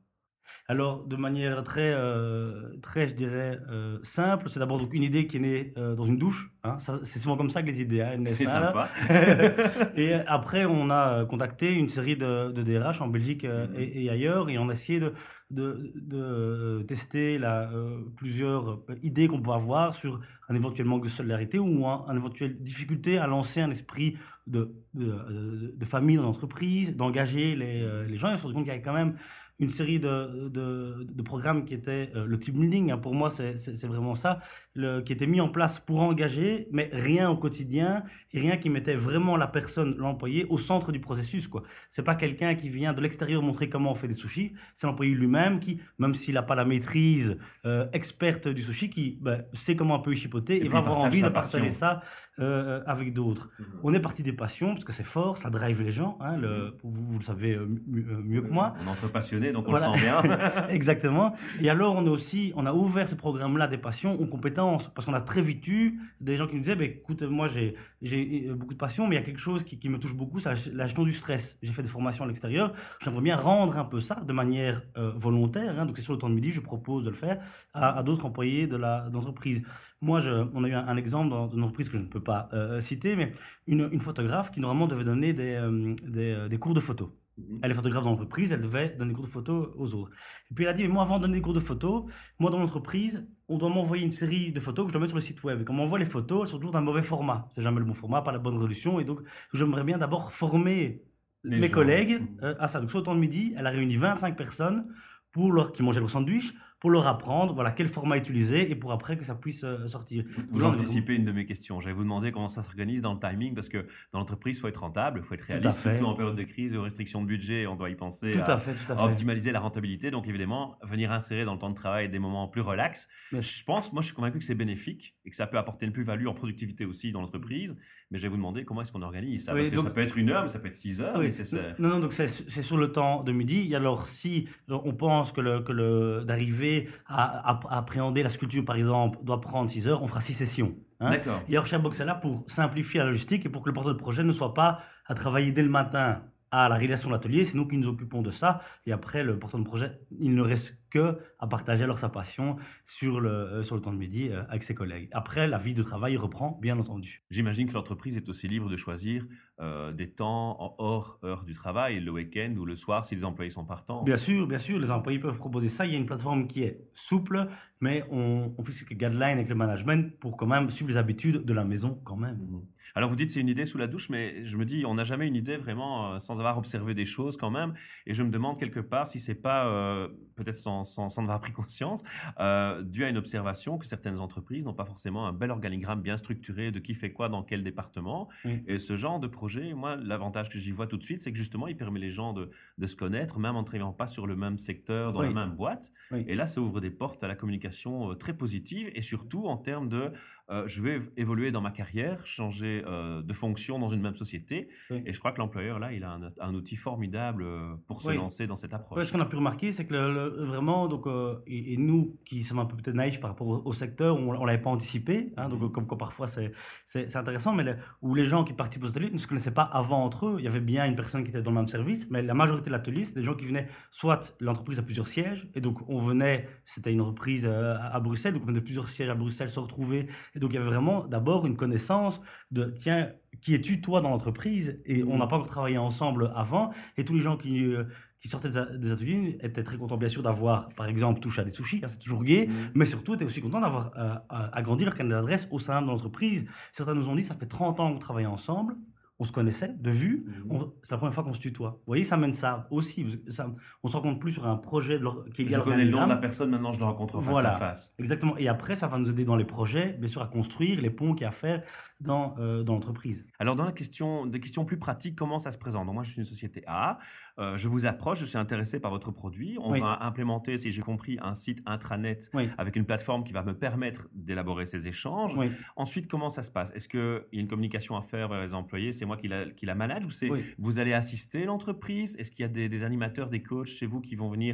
Alors, 0.67 1.05
de 1.05 1.15
manière 1.17 1.63
très, 1.63 1.91
euh, 1.93 2.77
très 2.81 3.07
je 3.07 3.13
dirais, 3.15 3.59
euh, 3.69 3.97
simple, 4.03 4.49
c'est 4.49 4.59
d'abord 4.59 4.77
donc 4.77 4.93
une 4.93 5.03
idée 5.03 5.27
qui 5.27 5.37
est 5.37 5.39
née 5.41 5.73
euh, 5.77 5.95
dans 5.95 6.05
une 6.05 6.17
douche. 6.17 6.49
hein. 6.63 6.77
C'est 7.03 7.19
souvent 7.19 7.35
comme 7.37 7.49
ça 7.49 7.61
que 7.61 7.67
les 7.67 7.81
idées 7.81 8.01
hein, 8.01 8.17
naissent, 8.17 8.37
C'est 8.37 8.47
hein, 8.47 8.71
sympa. 8.71 8.89
et 9.95 10.13
après, 10.13 10.65
on 10.65 10.89
a 10.89 11.25
contacté 11.25 11.73
une 11.73 11.89
série 11.89 12.15
de, 12.15 12.51
de 12.51 12.61
DRH 12.63 13.01
en 13.01 13.07
Belgique 13.07 13.43
Mhm. 13.45 13.75
et, 13.77 14.05
et 14.05 14.09
ailleurs, 14.09 14.49
et 14.49 14.57
on 14.57 14.69
a 14.69 14.73
essayé 14.73 14.99
de, 14.99 15.13
de, 15.49 15.91
de, 15.95 16.83
tester 16.87 17.39
euh, 17.41 17.99
plusieurs 18.15 18.81
idées 19.03 19.27
qu'on 19.27 19.41
pouvait 19.41 19.55
avoir 19.57 19.95
sur 19.95 20.19
un 20.49 20.55
éventuel 20.55 20.87
manque 20.87 21.03
de 21.03 21.09
solidarité 21.09 21.59
ou 21.59 21.85
un, 21.87 22.05
un 22.07 22.15
éventuelle 22.15 22.57
difficulté 22.61 23.17
à 23.17 23.27
lancer 23.27 23.61
un 23.61 23.71
esprit 23.71 24.17
de, 24.47 24.73
de, 24.93 25.85
famille 25.85 26.17
dans 26.17 26.23
l'entreprise, 26.23 26.95
d'engager 26.95 27.55
les, 27.55 28.05
les 28.07 28.17
gens. 28.17 28.29
Et 28.29 28.33
on 28.33 28.37
s'est 28.37 28.43
rendu 28.43 28.55
compte 28.55 28.63
qu'il 28.63 28.71
y 28.73 28.75
avait 28.75 28.81
quand 28.83 28.93
même 28.93 29.15
une 29.61 29.69
série 29.69 29.99
de, 29.99 30.49
de, 30.49 31.07
de 31.07 31.21
programmes 31.21 31.65
qui 31.65 31.75
étaient 31.75 32.09
euh, 32.15 32.25
le 32.25 32.39
team 32.39 32.55
building, 32.55 32.91
hein, 32.91 32.97
pour 32.97 33.13
moi 33.13 33.29
c'est 33.29 33.85
vraiment 33.85 34.15
ça, 34.15 34.39
le, 34.73 35.01
qui 35.01 35.13
était 35.13 35.27
mis 35.27 35.39
en 35.39 35.49
place 35.49 35.79
pour 35.79 36.01
engager, 36.01 36.67
mais 36.71 36.89
rien 36.91 37.29
au 37.29 37.37
quotidien 37.37 38.03
et 38.33 38.39
rien 38.39 38.57
qui 38.57 38.69
mettait 38.69 38.95
vraiment 38.95 39.37
la 39.37 39.47
personne, 39.47 39.95
l'employé, 39.97 40.45
au 40.49 40.57
centre 40.57 40.91
du 40.91 40.99
processus. 40.99 41.47
quoi. 41.47 41.61
C'est 41.89 42.03
pas 42.03 42.15
quelqu'un 42.15 42.55
qui 42.55 42.69
vient 42.69 42.93
de 42.93 43.01
l'extérieur 43.01 43.43
montrer 43.43 43.69
comment 43.69 43.91
on 43.91 43.95
fait 43.95 44.07
des 44.07 44.15
sushis, 44.15 44.53
c'est 44.73 44.87
l'employé 44.87 45.13
lui-même 45.13 45.59
qui, 45.59 45.79
même 45.99 46.15
s'il 46.15 46.33
n'a 46.33 46.43
pas 46.43 46.55
la 46.55 46.65
maîtrise 46.65 47.37
euh, 47.65 47.87
experte 47.93 48.47
du 48.47 48.63
sushi, 48.63 48.89
qui 48.89 49.19
ben, 49.21 49.43
sait 49.53 49.75
comment 49.75 49.95
un 49.95 49.99
peu 49.99 50.13
y 50.13 50.17
chipoter 50.17 50.65
et, 50.65 50.69
va 50.69 50.79
avoir 50.79 50.97
envie 50.97 51.21
de 51.21 51.29
partager 51.29 51.65
passion. 51.65 51.79
ça 51.79 52.01
euh, 52.39 52.81
avec 52.87 53.13
d'autres. 53.13 53.49
On 53.83 53.93
est 53.93 53.99
parti 53.99 54.23
des 54.23 54.33
passions, 54.33 54.73
parce 54.73 54.85
que 54.85 54.93
c'est 54.93 55.03
fort, 55.03 55.37
ça 55.37 55.51
drive 55.51 55.81
les 55.81 55.91
gens, 55.91 56.17
hein, 56.21 56.37
le, 56.37 56.77
vous, 56.81 57.05
vous 57.05 57.19
le 57.19 57.23
savez 57.23 57.59
mieux, 57.87 58.41
que 58.41 58.49
moi. 58.49 58.73
On 58.85 58.89
entre 58.89 59.11
passionnés, 59.11 59.50
donc 59.51 59.67
on 59.67 59.71
Voilà. 59.71 59.87
le 59.87 59.93
sent 59.97 60.01
bien. 60.01 60.21
Exactement. 60.69 61.33
Et 61.59 61.69
alors, 61.69 61.95
on 61.95 62.05
a 62.07 62.09
aussi, 62.09 62.53
on 62.55 62.65
a 62.65 62.73
ouvert 62.73 63.07
ce 63.07 63.15
programme-là 63.15 63.67
des 63.67 63.77
passions 63.77 64.19
aux 64.19 64.27
compétences, 64.27 64.87
parce 64.93 65.05
qu'on 65.05 65.13
a 65.13 65.21
très 65.21 65.41
vite 65.41 65.67
eu 65.67 65.99
des 66.19 66.37
gens 66.37 66.47
qui 66.47 66.55
nous 66.55 66.61
disaient, 66.61 66.75
bah, 66.75 66.85
écoute, 66.85 67.21
moi 67.23 67.47
j'ai 67.47 67.75
j'ai 68.01 68.47
euh, 68.49 68.55
beaucoup 68.55 68.73
de 68.73 68.79
passion, 68.79 69.07
mais 69.07 69.15
il 69.15 69.19
y 69.19 69.21
a 69.21 69.25
quelque 69.25 69.39
chose 69.39 69.63
qui, 69.63 69.77
qui 69.79 69.89
me 69.89 69.99
touche 69.99 70.15
beaucoup, 70.15 70.39
c'est 70.39 70.49
la- 70.73 70.85
gestion 70.85 71.03
du 71.03 71.13
stress. 71.13 71.57
J'ai 71.61 71.71
fait 71.71 71.83
des 71.83 71.87
formations 71.87 72.23
à 72.23 72.27
l'extérieur, 72.27 72.73
j'aimerais 73.03 73.21
bien 73.21 73.35
rendre 73.35 73.77
un 73.77 73.85
peu 73.85 73.99
ça 73.99 74.15
de 74.15 74.33
manière 74.33 74.81
euh, 74.97 75.11
volontaire, 75.15 75.79
hein, 75.79 75.85
donc 75.85 75.95
c'est 75.97 76.01
sur 76.03 76.13
le 76.13 76.19
temps 76.19 76.29
de 76.29 76.35
midi, 76.35 76.51
je 76.51 76.59
propose 76.61 77.03
de 77.03 77.09
le 77.09 77.15
faire 77.15 77.39
à, 77.73 77.97
à 77.99 78.03
d'autres 78.03 78.25
employés 78.25 78.67
de 78.67 78.75
la- 78.77 79.07
de 79.09 79.13
l'entreprise. 79.13 79.61
Moi, 80.01 80.19
je, 80.19 80.31
on 80.53 80.63
a 80.63 80.67
eu 80.67 80.73
un, 80.73 80.87
un 80.87 80.97
exemple 80.97 81.29
dans 81.29 81.49
une 81.49 81.61
entreprise 81.63 81.89
que 81.89 81.97
je 81.97 82.03
ne 82.03 82.07
peux 82.07 82.23
pas 82.23 82.49
euh, 82.53 82.81
citer, 82.81 83.15
mais 83.15 83.31
une, 83.67 83.87
une 83.91 83.99
photographe 84.01 84.51
qui 84.51 84.59
normalement 84.59 84.87
devait 84.87 85.03
donner 85.03 85.33
des, 85.33 85.53
euh, 85.55 85.93
des, 86.07 86.47
des 86.49 86.57
cours 86.57 86.73
de 86.73 86.79
photo. 86.79 87.15
Elle 87.61 87.71
est 87.71 87.73
photographe 87.73 88.03
dans 88.03 88.11
l'entreprise, 88.11 88.51
elle 88.51 88.61
devait 88.61 88.95
donner 88.97 89.09
des 89.11 89.15
cours 89.15 89.25
de 89.25 89.29
photo 89.31 89.73
aux 89.77 89.93
autres. 89.93 90.11
Et 90.49 90.53
puis 90.53 90.63
elle 90.65 90.69
a 90.69 90.73
dit, 90.73 90.83
mais 90.83 90.89
moi 90.89 91.03
avant 91.03 91.17
de 91.17 91.23
donner 91.23 91.35
des 91.35 91.41
cours 91.41 91.53
de 91.53 91.59
photo, 91.59 92.07
moi 92.39 92.51
dans 92.51 92.59
l'entreprise, 92.59 93.27
on 93.47 93.57
doit 93.57 93.69
m'envoyer 93.69 94.03
une 94.03 94.11
série 94.11 94.51
de 94.51 94.59
photos 94.59 94.85
que 94.85 94.89
je 94.89 94.93
dois 94.93 95.01
mettre 95.01 95.11
sur 95.11 95.17
le 95.17 95.21
site 95.21 95.43
web. 95.43 95.61
Et 95.61 95.65
quand 95.65 95.73
on 95.73 95.77
m'envoie 95.77 95.99
les 95.99 96.05
photos, 96.05 96.41
elles 96.43 96.47
sont 96.51 96.57
toujours 96.57 96.71
d'un 96.71 96.81
mauvais 96.81 97.03
format. 97.03 97.47
C'est 97.51 97.61
jamais 97.61 97.79
le 97.79 97.85
bon 97.85 97.93
format, 97.93 98.21
pas 98.21 98.31
la 98.31 98.39
bonne 98.39 98.53
résolution. 98.55 98.99
Et 98.99 99.05
donc 99.05 99.21
j'aimerais 99.53 99.83
bien 99.83 99.97
d'abord 99.97 100.31
former 100.31 101.03
Les 101.43 101.57
mes 101.59 101.67
gens. 101.67 101.73
collègues 101.73 102.21
Mhm. 102.21 102.37
euh, 102.43 102.55
à 102.59 102.67
ça. 102.67 102.79
Donc 102.79 102.89
sur 102.89 102.99
le 102.99 103.03
temps 103.05 103.15
de 103.15 103.19
midi, 103.19 103.53
elle 103.57 103.67
a 103.67 103.71
réuni 103.71 103.97
25 103.97 104.37
personnes 104.37 104.85
pour 105.31 105.51
leur, 105.51 105.71
qui 105.73 105.81
mangeaient 105.83 105.99
leur 106.01 106.09
sandwich 106.09 106.53
pour 106.81 106.89
leur 106.89 107.07
apprendre 107.07 107.53
voilà, 107.53 107.71
quel 107.71 107.87
format 107.87 108.17
utiliser 108.17 108.69
et 108.69 108.75
pour 108.75 108.91
après 108.91 109.15
que 109.15 109.23
ça 109.23 109.35
puisse 109.35 109.63
euh, 109.63 109.87
sortir. 109.87 110.25
Vous 110.49 110.65
anticipez 110.65 111.15
une 111.15 111.23
de 111.25 111.31
mes 111.31 111.45
questions. 111.45 111.79
J'allais 111.79 111.93
vous 111.95 112.01
demander 112.03 112.31
comment 112.33 112.49
ça 112.49 112.63
s'organise 112.63 113.01
dans 113.03 113.13
le 113.13 113.19
timing, 113.19 113.53
parce 113.53 113.69
que 113.69 113.85
dans 114.11 114.19
l'entreprise, 114.19 114.57
il 114.57 114.61
faut 114.61 114.67
être 114.67 114.81
rentable, 114.81 115.19
il 115.19 115.23
faut 115.23 115.35
être 115.35 115.43
réaliste, 115.43 115.79
surtout 115.79 116.05
en 116.05 116.15
période 116.15 116.35
de 116.35 116.43
crise 116.43 116.75
aux 116.75 116.81
restrictions 116.81 117.21
de 117.21 117.27
budget, 117.27 117.67
on 117.67 117.75
doit 117.75 117.91
y 117.91 117.95
penser 117.95 118.31
Tout 118.31 118.39
à, 118.39 118.55
à 118.55 118.57
fait, 118.57 118.73
tout 118.73 118.91
à 118.91 118.95
à 118.95 118.97
fait. 118.97 119.03
optimaliser 119.13 119.51
la 119.51 119.59
rentabilité. 119.59 120.09
Donc 120.11 120.27
évidemment, 120.27 120.77
venir 120.81 121.11
insérer 121.11 121.45
dans 121.45 121.53
le 121.53 121.59
temps 121.59 121.69
de 121.69 121.75
travail 121.75 122.09
des 122.09 122.19
moments 122.19 122.47
plus 122.47 122.61
relax. 122.61 123.07
Mais- 123.31 123.41
Je 123.43 123.63
pense, 123.63 123.93
moi 123.93 124.01
je 124.01 124.07
suis 124.07 124.15
convaincu 124.15 124.39
que 124.39 124.43
c'est 124.45 124.55
bénéfique 124.55 125.15
et 125.23 125.29
que 125.29 125.35
ça 125.35 125.45
peut 125.45 125.59
apporter 125.59 125.85
une 125.85 125.91
plus-value 125.93 126.25
en 126.25 126.33
productivité 126.33 126.85
aussi 126.85 127.11
dans 127.11 127.21
l'entreprise. 127.21 127.77
Mais 128.09 128.17
je 128.17 128.23
vais 128.23 128.29
vous 128.29 128.35
demander 128.35 128.65
comment 128.65 128.81
est-ce 128.81 128.91
qu'on 128.91 129.03
organise 129.03 129.45
ça? 129.45 129.53
Oui, 129.53 129.59
parce 129.59 129.69
que 129.69 129.75
donc- 129.75 129.85
ça 129.85 129.91
peut 129.91 130.01
être 130.01 130.17
une 130.17 130.31
heure, 130.31 130.41
mais 130.41 130.47
ça 130.49 130.59
peut 130.59 130.67
être 130.67 130.75
six 130.75 130.99
heures. 130.99 131.15
Oui. 131.17 131.29
mais 131.53 131.59
Non, 131.79 131.89
non, 131.89 131.99
donc 131.99 132.11
c'est 132.11 132.27
c'est 132.27 132.61
sur 132.63 132.75
le 132.77 132.91
temps 132.91 133.23
de 133.23 133.31
midi. 133.31 133.69
Et 133.71 133.75
alors, 133.75 134.07
si 134.07 134.49
on 134.67 134.93
pense 134.93 135.31
que, 135.31 135.39
le, 135.39 135.61
que 135.61 135.71
le, 135.71 136.23
d'arriver 136.25 136.70
à, 137.07 137.51
à- 137.51 137.59
à 137.69 137.77
appréhender 137.79 138.23
la 138.23 138.29
sculpture, 138.29 138.63
par 138.65 138.75
exemple, 138.75 139.17
doit 139.23 139.39
prendre 139.41 139.69
6 139.69 139.87
heures, 139.87 140.01
on 140.03 140.07
fera 140.07 140.21
6 140.21 140.33
sessions. 140.33 140.75
hein. 140.99 141.09
D'accord. 141.11 141.41
Et 141.47 141.53
alors, 141.53 141.65
Sharebox 141.65 141.99
est 141.99 142.05
là 142.05 142.15
pour 142.15 142.43
simplifier 142.47 142.99
la 142.99 143.07
logistique 143.07 143.45
et 143.45 143.49
pour 143.49 143.61
que 143.63 143.69
le 143.69 143.73
porteur 143.73 143.93
de 143.93 143.99
projet 143.99 144.23
ne 144.23 144.31
soit 144.31 144.53
pas 144.53 144.79
à 145.07 145.13
travailler 145.15 145.51
dès 145.51 145.63
le 145.63 145.69
matin 145.69 146.23
à 146.51 146.69
la 146.69 146.75
réalisation 146.75 147.09
de 147.09 147.13
l'atelier. 147.13 147.45
C'est 147.45 147.55
nous 147.55 147.67
qui 147.67 147.77
nous 147.77 147.87
occupons 147.87 148.21
de 148.21 148.29
ça. 148.29 148.61
Et 148.85 148.91
après, 148.91 149.23
le 149.23 149.39
porteur 149.39 149.59
de 149.59 149.65
projet, 149.65 149.99
il 150.19 150.35
ne 150.35 150.41
reste 150.41 150.77
que 150.89 151.19
à 151.39 151.47
partager 151.47 151.85
alors 151.85 151.97
sa 151.97 152.09
passion 152.09 152.57
sur 152.85 153.21
le, 153.21 153.29
euh, 153.29 153.63
sur 153.63 153.75
le 153.75 153.81
temps 153.81 153.93
de 153.93 153.97
midi 153.97 154.29
euh, 154.29 154.43
avec 154.49 154.63
ses 154.63 154.75
collègues. 154.75 155.07
Après, 155.13 155.47
la 155.47 155.57
vie 155.57 155.73
de 155.73 155.81
travail 155.81 156.17
reprend, 156.17 156.59
bien 156.61 156.77
entendu. 156.77 157.23
J'imagine 157.29 157.67
que 157.67 157.73
l'entreprise 157.73 158.17
est 158.17 158.27
aussi 158.27 158.47
libre 158.49 158.69
de 158.69 158.75
choisir 158.75 159.25
euh, 159.61 159.93
des 159.93 160.11
temps 160.11 160.61
en 160.61 160.75
hors 160.77 161.19
heure 161.23 161.43
du 161.45 161.53
travail, 161.53 161.99
le 162.01 162.11
week-end 162.11 162.53
ou 162.57 162.65
le 162.65 162.75
soir 162.75 163.05
si 163.05 163.15
les 163.15 163.23
employés 163.23 163.51
sont 163.51 163.65
partants. 163.65 164.03
Bien 164.03 164.17
sûr, 164.17 164.47
bien 164.47 164.57
sûr, 164.57 164.79
les 164.79 164.91
employés 164.91 165.19
peuvent 165.19 165.37
proposer 165.37 165.69
ça. 165.69 165.85
Il 165.85 165.93
y 165.93 165.95
a 165.95 165.97
une 165.97 166.05
plateforme 166.05 166.47
qui 166.47 166.63
est 166.63 166.81
souple, 166.93 167.47
mais 167.79 168.03
on, 168.11 168.53
on 168.57 168.63
fixe 168.63 168.83
quelques 168.83 168.99
guidelines 168.99 169.37
avec 169.37 169.47
le 169.47 169.55
management 169.55 170.19
pour 170.19 170.35
quand 170.35 170.47
même 170.47 170.69
suivre 170.69 170.89
les 170.89 170.97
habitudes 170.97 171.45
de 171.45 171.53
la 171.53 171.63
maison 171.63 172.01
quand 172.03 172.17
même. 172.17 172.37
Mhm. 172.37 172.65
Alors 172.95 173.09
vous 173.09 173.15
dites 173.15 173.29
c'est 173.29 173.39
une 173.39 173.47
idée 173.49 173.65
sous 173.65 173.77
la 173.77 173.87
douche, 173.87 174.09
mais 174.09 174.43
je 174.43 174.57
me 174.57 174.65
dis 174.65 174.83
on 174.85 174.95
n'a 174.95 175.03
jamais 175.03 175.27
une 175.27 175.35
idée 175.35 175.57
vraiment 175.57 176.13
euh, 176.13 176.19
sans 176.19 176.39
avoir 176.39 176.57
observé 176.57 176.93
des 176.93 177.05
choses 177.05 177.37
quand 177.37 177.51
même, 177.51 177.73
et 178.05 178.13
je 178.13 178.23
me 178.23 178.29
demande 178.29 178.59
quelque 178.59 178.79
part 178.79 179.07
si 179.07 179.19
c'est 179.19 179.35
pas 179.35 179.67
euh, 179.67 180.09
peut-être 180.35 180.57
sans, 180.57 180.83
sans, 180.83 181.09
sans 181.09 181.21
avoir 181.23 181.39
pris 181.39 181.53
conscience 181.53 182.03
euh, 182.39 182.81
dû 182.81 183.03
à 183.05 183.09
une 183.09 183.17
observation 183.17 183.77
que 183.77 183.85
certaines 183.85 184.19
entreprises 184.19 184.65
n'ont 184.65 184.73
pas 184.73 184.85
forcément 184.85 185.25
un 185.27 185.33
bel 185.33 185.51
organigramme 185.51 186.01
bien 186.01 186.17
structuré 186.17 186.71
de 186.71 186.79
qui 186.79 186.93
fait 186.93 187.13
quoi 187.13 187.29
dans 187.29 187.43
quel 187.43 187.63
département. 187.63 188.27
Et 188.67 188.79
ce 188.79 188.95
genre 188.95 189.19
de 189.19 189.27
projet, 189.27 189.73
moi 189.73 189.95
l'avantage 189.95 190.49
que 190.49 190.57
j'y 190.59 190.71
vois 190.71 190.87
tout 190.87 190.97
de 190.97 191.03
suite, 191.03 191.21
c'est 191.21 191.31
que 191.31 191.37
justement 191.37 191.67
il 191.67 191.77
permet 191.77 191.99
les 191.99 192.11
gens 192.11 192.33
de, 192.33 192.49
de 192.77 192.87
se 192.87 192.95
connaître, 192.95 193.39
même 193.39 193.55
en 193.55 193.61
ne 193.61 193.65
travaillant 193.65 193.93
pas 193.93 194.07
sur 194.07 194.27
le 194.27 194.35
même 194.35 194.57
secteur, 194.57 195.13
dans 195.13 195.21
Oui. 195.21 195.27
la 195.27 195.33
même 195.45 195.55
boîte. 195.55 195.91
Oui. 196.11 196.23
Et 196.27 196.35
là 196.35 196.45
ça 196.45 196.59
ouvre 196.61 196.81
des 196.81 196.91
portes 196.91 197.23
à 197.23 197.27
la 197.27 197.35
communication 197.35 198.15
très 198.15 198.35
positive 198.35 198.89
et 198.93 199.01
surtout 199.01 199.45
en 199.47 199.57
termes 199.57 199.89
de 199.89 200.11
euh, 200.51 200.67
je 200.67 200.81
vais 200.81 200.97
év- 200.99 201.09
évoluer 201.17 201.51
dans 201.51 201.61
ma 201.61 201.71
carrière, 201.71 202.25
changer 202.27 202.83
euh, 202.85 203.21
de 203.21 203.33
fonction 203.33 203.79
dans 203.79 203.89
une 203.89 204.01
même 204.01 204.13
société. 204.13 204.67
Oui. 204.89 205.01
Et 205.05 205.13
je 205.13 205.19
crois 205.19 205.31
que 205.31 205.39
l'employeur, 205.39 205.79
là, 205.79 205.93
il 205.93 206.03
a 206.03 206.11
un, 206.11 206.27
un 206.39 206.53
outil 206.53 206.75
formidable 206.75 207.43
euh, 207.43 207.73
pour 207.87 208.01
se 208.01 208.09
Oui. 208.09 208.15
lancer 208.17 208.47
dans 208.47 208.55
cette 208.55 208.73
approche. 208.73 209.05
Ce 209.05 209.11
qu'on 209.11 209.21
a 209.21 209.25
pu 209.25 209.35
remarquer, 209.37 209.71
c'est 209.71 209.85
que 209.85 209.93
le- 209.93 210.13
le- 210.13 210.43
vraiment, 210.43 210.87
donc, 210.87 211.07
euh, 211.07 211.39
et, 211.47 211.73
et 211.73 211.77
nous 211.77 212.17
qui 212.25 212.43
sommes 212.43 212.59
un 212.59 212.65
peu 212.65 212.75
peut-être 212.75 212.95
naïfs 212.95 213.19
par 213.19 213.29
rapport 213.31 213.47
au, 213.47 213.61
au 213.65 213.73
secteur, 213.73 214.17
on 214.17 214.33
ne 214.39 214.45
l'avait 214.45 214.61
pas 214.61 214.69
anticipé, 214.69 215.33
hein, 215.37 215.49
donc 215.49 215.61
Mhm. 215.61 215.71
comme 215.71 215.87
quoi 215.87 215.97
parfois 215.97 216.27
c'est 216.27 217.15
intéressant, 217.15 217.53
mais 217.53 217.63
le- 217.63 217.75
où 218.01 218.15
les 218.15 218.25
gens 218.25 218.43
qui 218.43 218.53
participent 218.53 218.83
aux 218.83 218.89
ateliers 218.89 219.11
ne 219.11 219.17
se 219.17 219.27
connaissaient 219.27 219.53
pas 219.53 219.63
avant 219.63 220.03
entre 220.03 220.27
eux. 220.27 220.35
Il 220.39 220.45
y 220.45 220.47
avait 220.47 220.59
bien 220.61 220.85
une 220.85 220.95
personne 220.95 221.23
qui 221.23 221.29
était 221.29 221.41
dans 221.41 221.51
le 221.51 221.57
même 221.57 221.67
service, 221.67 222.09
mais 222.11 222.21
la 222.21 222.33
majorité 222.33 222.65
de 222.69 222.71
l'atelier, 222.71 223.05
c'est 223.05 223.15
des 223.15 223.23
gens 223.23 223.35
qui 223.35 223.45
venaient, 223.45 223.67
soit 223.91 224.35
l'entreprise 224.39 224.79
a 224.79 224.83
plusieurs 224.83 225.07
sièges, 225.07 225.47
et 225.55 225.61
donc 225.61 225.79
on 225.89 225.97
venait, 225.99 226.47
c'était 226.65 226.91
une 226.91 227.01
entreprise 227.01 227.45
à 227.47 227.61
à 227.91 227.99
Bruxelles, 227.99 228.33
donc 228.33 228.43
on 228.43 228.47
venait 228.47 228.59
de 228.59 228.63
plusieurs 228.65 228.87
sièges 228.89 229.09
à 229.09 229.15
Bruxelles 229.15 229.49
se 229.49 229.59
retrouver, 229.59 230.07
et 230.35 230.39
donc 230.41 230.51
il 230.51 230.55
y 230.55 230.57
avait 230.57 230.67
vraiment 230.69 231.07
d'abord 231.07 231.45
une 231.45 231.55
connaissance 231.55 232.19
de, 232.51 232.65
tiens, 232.65 233.11
qui 233.41 233.55
es-tu 233.55 233.79
toi 233.79 234.01
dans 234.01 234.09
l'entreprise? 234.09 234.81
Et 234.85 235.03
on 235.03 235.17
n'a 235.17 235.27
pas 235.27 235.37
encore 235.37 235.47
travaillé 235.47 235.77
ensemble 235.77 236.31
avant, 236.35 236.71
et 236.97 237.05
tous 237.05 237.13
les 237.13 237.21
gens 237.21 237.37
qui... 237.37 237.63
euh, 237.65 237.85
qui 238.23 238.27
sortaient 238.27 238.51
des, 238.77 238.91
ateliers 238.91 239.39
étaient 239.41 239.63
très 239.63 239.77
contents 239.77 239.97
bien 239.97 240.07
sûr 240.07 240.21
d'avoir 240.21 240.67
par 240.75 240.85
exemple 240.85 241.19
touché 241.19 241.41
à 241.41 241.43
des 241.43 241.49
sushis, 241.49 241.81
hein, 241.83 241.87
c'est 241.89 241.97
toujours 241.97 242.23
gay, 242.23 242.45
Mhm. 242.45 242.71
mais 242.75 242.85
surtout 242.85 243.15
étaient 243.15 243.25
aussi 243.25 243.41
contents 243.41 243.61
d'avoir 243.61 243.85
euh, 243.97 244.13
euh, 244.31 244.47
agrandi 244.53 244.85
leur 244.85 244.93
carnet 244.93 245.15
d'adresse 245.15 245.47
au 245.49 245.57
sein 245.57 245.81
de 245.81 245.87
l'entreprise. 245.87 246.45
Certains 246.71 246.93
nous 246.93 247.09
ont 247.09 247.15
dit 247.15 247.23
ça 247.23 247.33
fait 247.33 247.47
30 247.47 247.79
ans 247.79 247.91
qu'on 247.91 247.97
travaille 247.97 248.27
ensemble, 248.27 248.75
on 249.21 249.23
se 249.23 249.31
connaissait 249.31 249.75
de 249.79 249.91
vue, 249.91 250.25
Mhm. 250.49 250.71
c'est 250.81 250.91
la 250.93 250.97
première 250.97 251.13
fois 251.13 251.23
qu'on 251.23 251.31
se 251.33 251.39
tutoie. 251.39 251.69
Vous 251.81 251.83
voyez, 251.85 252.03
ça 252.03 252.17
mène 252.17 252.33
ça 252.33 252.67
aussi. 252.71 253.05
ça- 253.29 253.53
on 253.83 253.87
se 253.87 253.95
rencontre 253.95 254.17
plus 254.19 254.31
sur 254.31 254.47
un 254.47 254.55
projet 254.57 254.99
qui 255.35 255.43
est 255.43 255.45
lié 255.45 255.51
Je 255.51 255.59
à 255.59 255.63
connais 255.63 255.85
le 255.85 255.91
nom 255.91 256.05
de 256.05 256.09
la 256.09 256.17
personne, 256.17 256.49
maintenant 256.49 256.73
je 256.73 256.79
le 256.79 256.85
rencontre 256.85 257.19
face 257.21 257.29
Voilà. 257.29 257.55
à 257.55 257.59
face. 257.59 257.93
Exactement. 257.99 258.35
Et 258.37 258.47
après, 258.47 258.75
ça 258.75 258.87
va 258.87 258.97
nous 258.97 259.09
aider 259.11 259.23
dans 259.25 259.35
les 259.35 259.45
projets, 259.45 259.93
bien 259.99 260.07
sûr, 260.07 260.23
à 260.23 260.27
construire 260.27 260.81
les 260.81 260.89
ponts 260.89 261.13
qu'il 261.13 261.21
y 261.21 261.25
a 261.25 261.29
à 261.29 261.31
faire 261.31 261.61
dans, 261.99 262.33
euh, 262.39 262.63
dans 262.63 262.73
l'entreprise. 262.73 263.25
Alors, 263.37 263.55
dans 263.55 263.63
la 263.63 263.71
question, 263.71 264.25
des 264.25 264.39
questions 264.39 264.65
plus 264.65 264.77
pratiques, 264.79 265.15
comment 265.15 265.37
ça 265.37 265.51
se 265.51 265.57
présente? 265.59 265.85
Donc, 265.85 265.93
moi, 265.93 266.03
je 266.03 266.09
suis 266.11 266.19
une 266.19 266.25
société 266.25 266.63
A, 266.65 266.97
euh, 267.37 267.57
je 267.57 267.67
vous 267.67 267.85
approche, 267.85 268.19
je 268.19 268.25
suis 268.25 268.39
intéressé 268.39 268.79
par 268.79 268.89
votre 268.91 269.11
produit. 269.11 269.57
On 269.61 269.71
Oui. 269.71 269.81
va 269.81 269.99
implémenter, 270.03 270.57
si 270.57 270.71
j'ai 270.71 270.81
compris, 270.81 271.19
un 271.21 271.35
site 271.35 271.61
intranet 271.67 272.17
Oui. 272.33 272.49
avec 272.57 272.75
une 272.75 272.85
plateforme 272.85 273.23
qui 273.23 273.33
va 273.33 273.43
me 273.43 273.53
permettre 273.53 274.07
d'élaborer 274.13 274.65
ces 274.65 274.87
échanges. 274.87 275.35
Oui. 275.37 275.51
Ensuite, 275.75 276.07
comment 276.09 276.29
ça 276.31 276.41
se 276.43 276.49
passe? 276.51 276.71
Est-ce 276.75 276.89
qu'il 276.89 277.21
y 277.33 277.37
a 277.37 277.41
une 277.41 277.47
communication 277.47 277.95
à 277.95 278.01
faire 278.01 278.27
vers 278.29 278.41
les 278.41 278.53
employés? 278.55 278.91
C'est 278.91 279.05
moi 279.11 279.17
qui 279.21 279.27
la, 279.33 279.39
qui 279.57 279.65
la 279.71 279.75
manage 279.83 280.05
ou 280.05 280.09
c'est 280.19 280.29
Oui. 280.29 280.41
vous 280.65 280.79
allez 280.79 280.93
assister 281.03 281.41
l'entreprise? 281.49 282.15
Est-ce 282.19 282.31
qu'il 282.33 282.43
y 282.45 282.49
a 282.51 282.53
des, 282.59 282.67
des 282.75 282.81
animateurs, 282.89 283.27
des 283.35 283.41
coachs 283.49 283.67
chez 283.79 283.85
vous 283.91 283.99
qui 284.07 284.15
vont 284.21 284.29
venir 284.37 284.53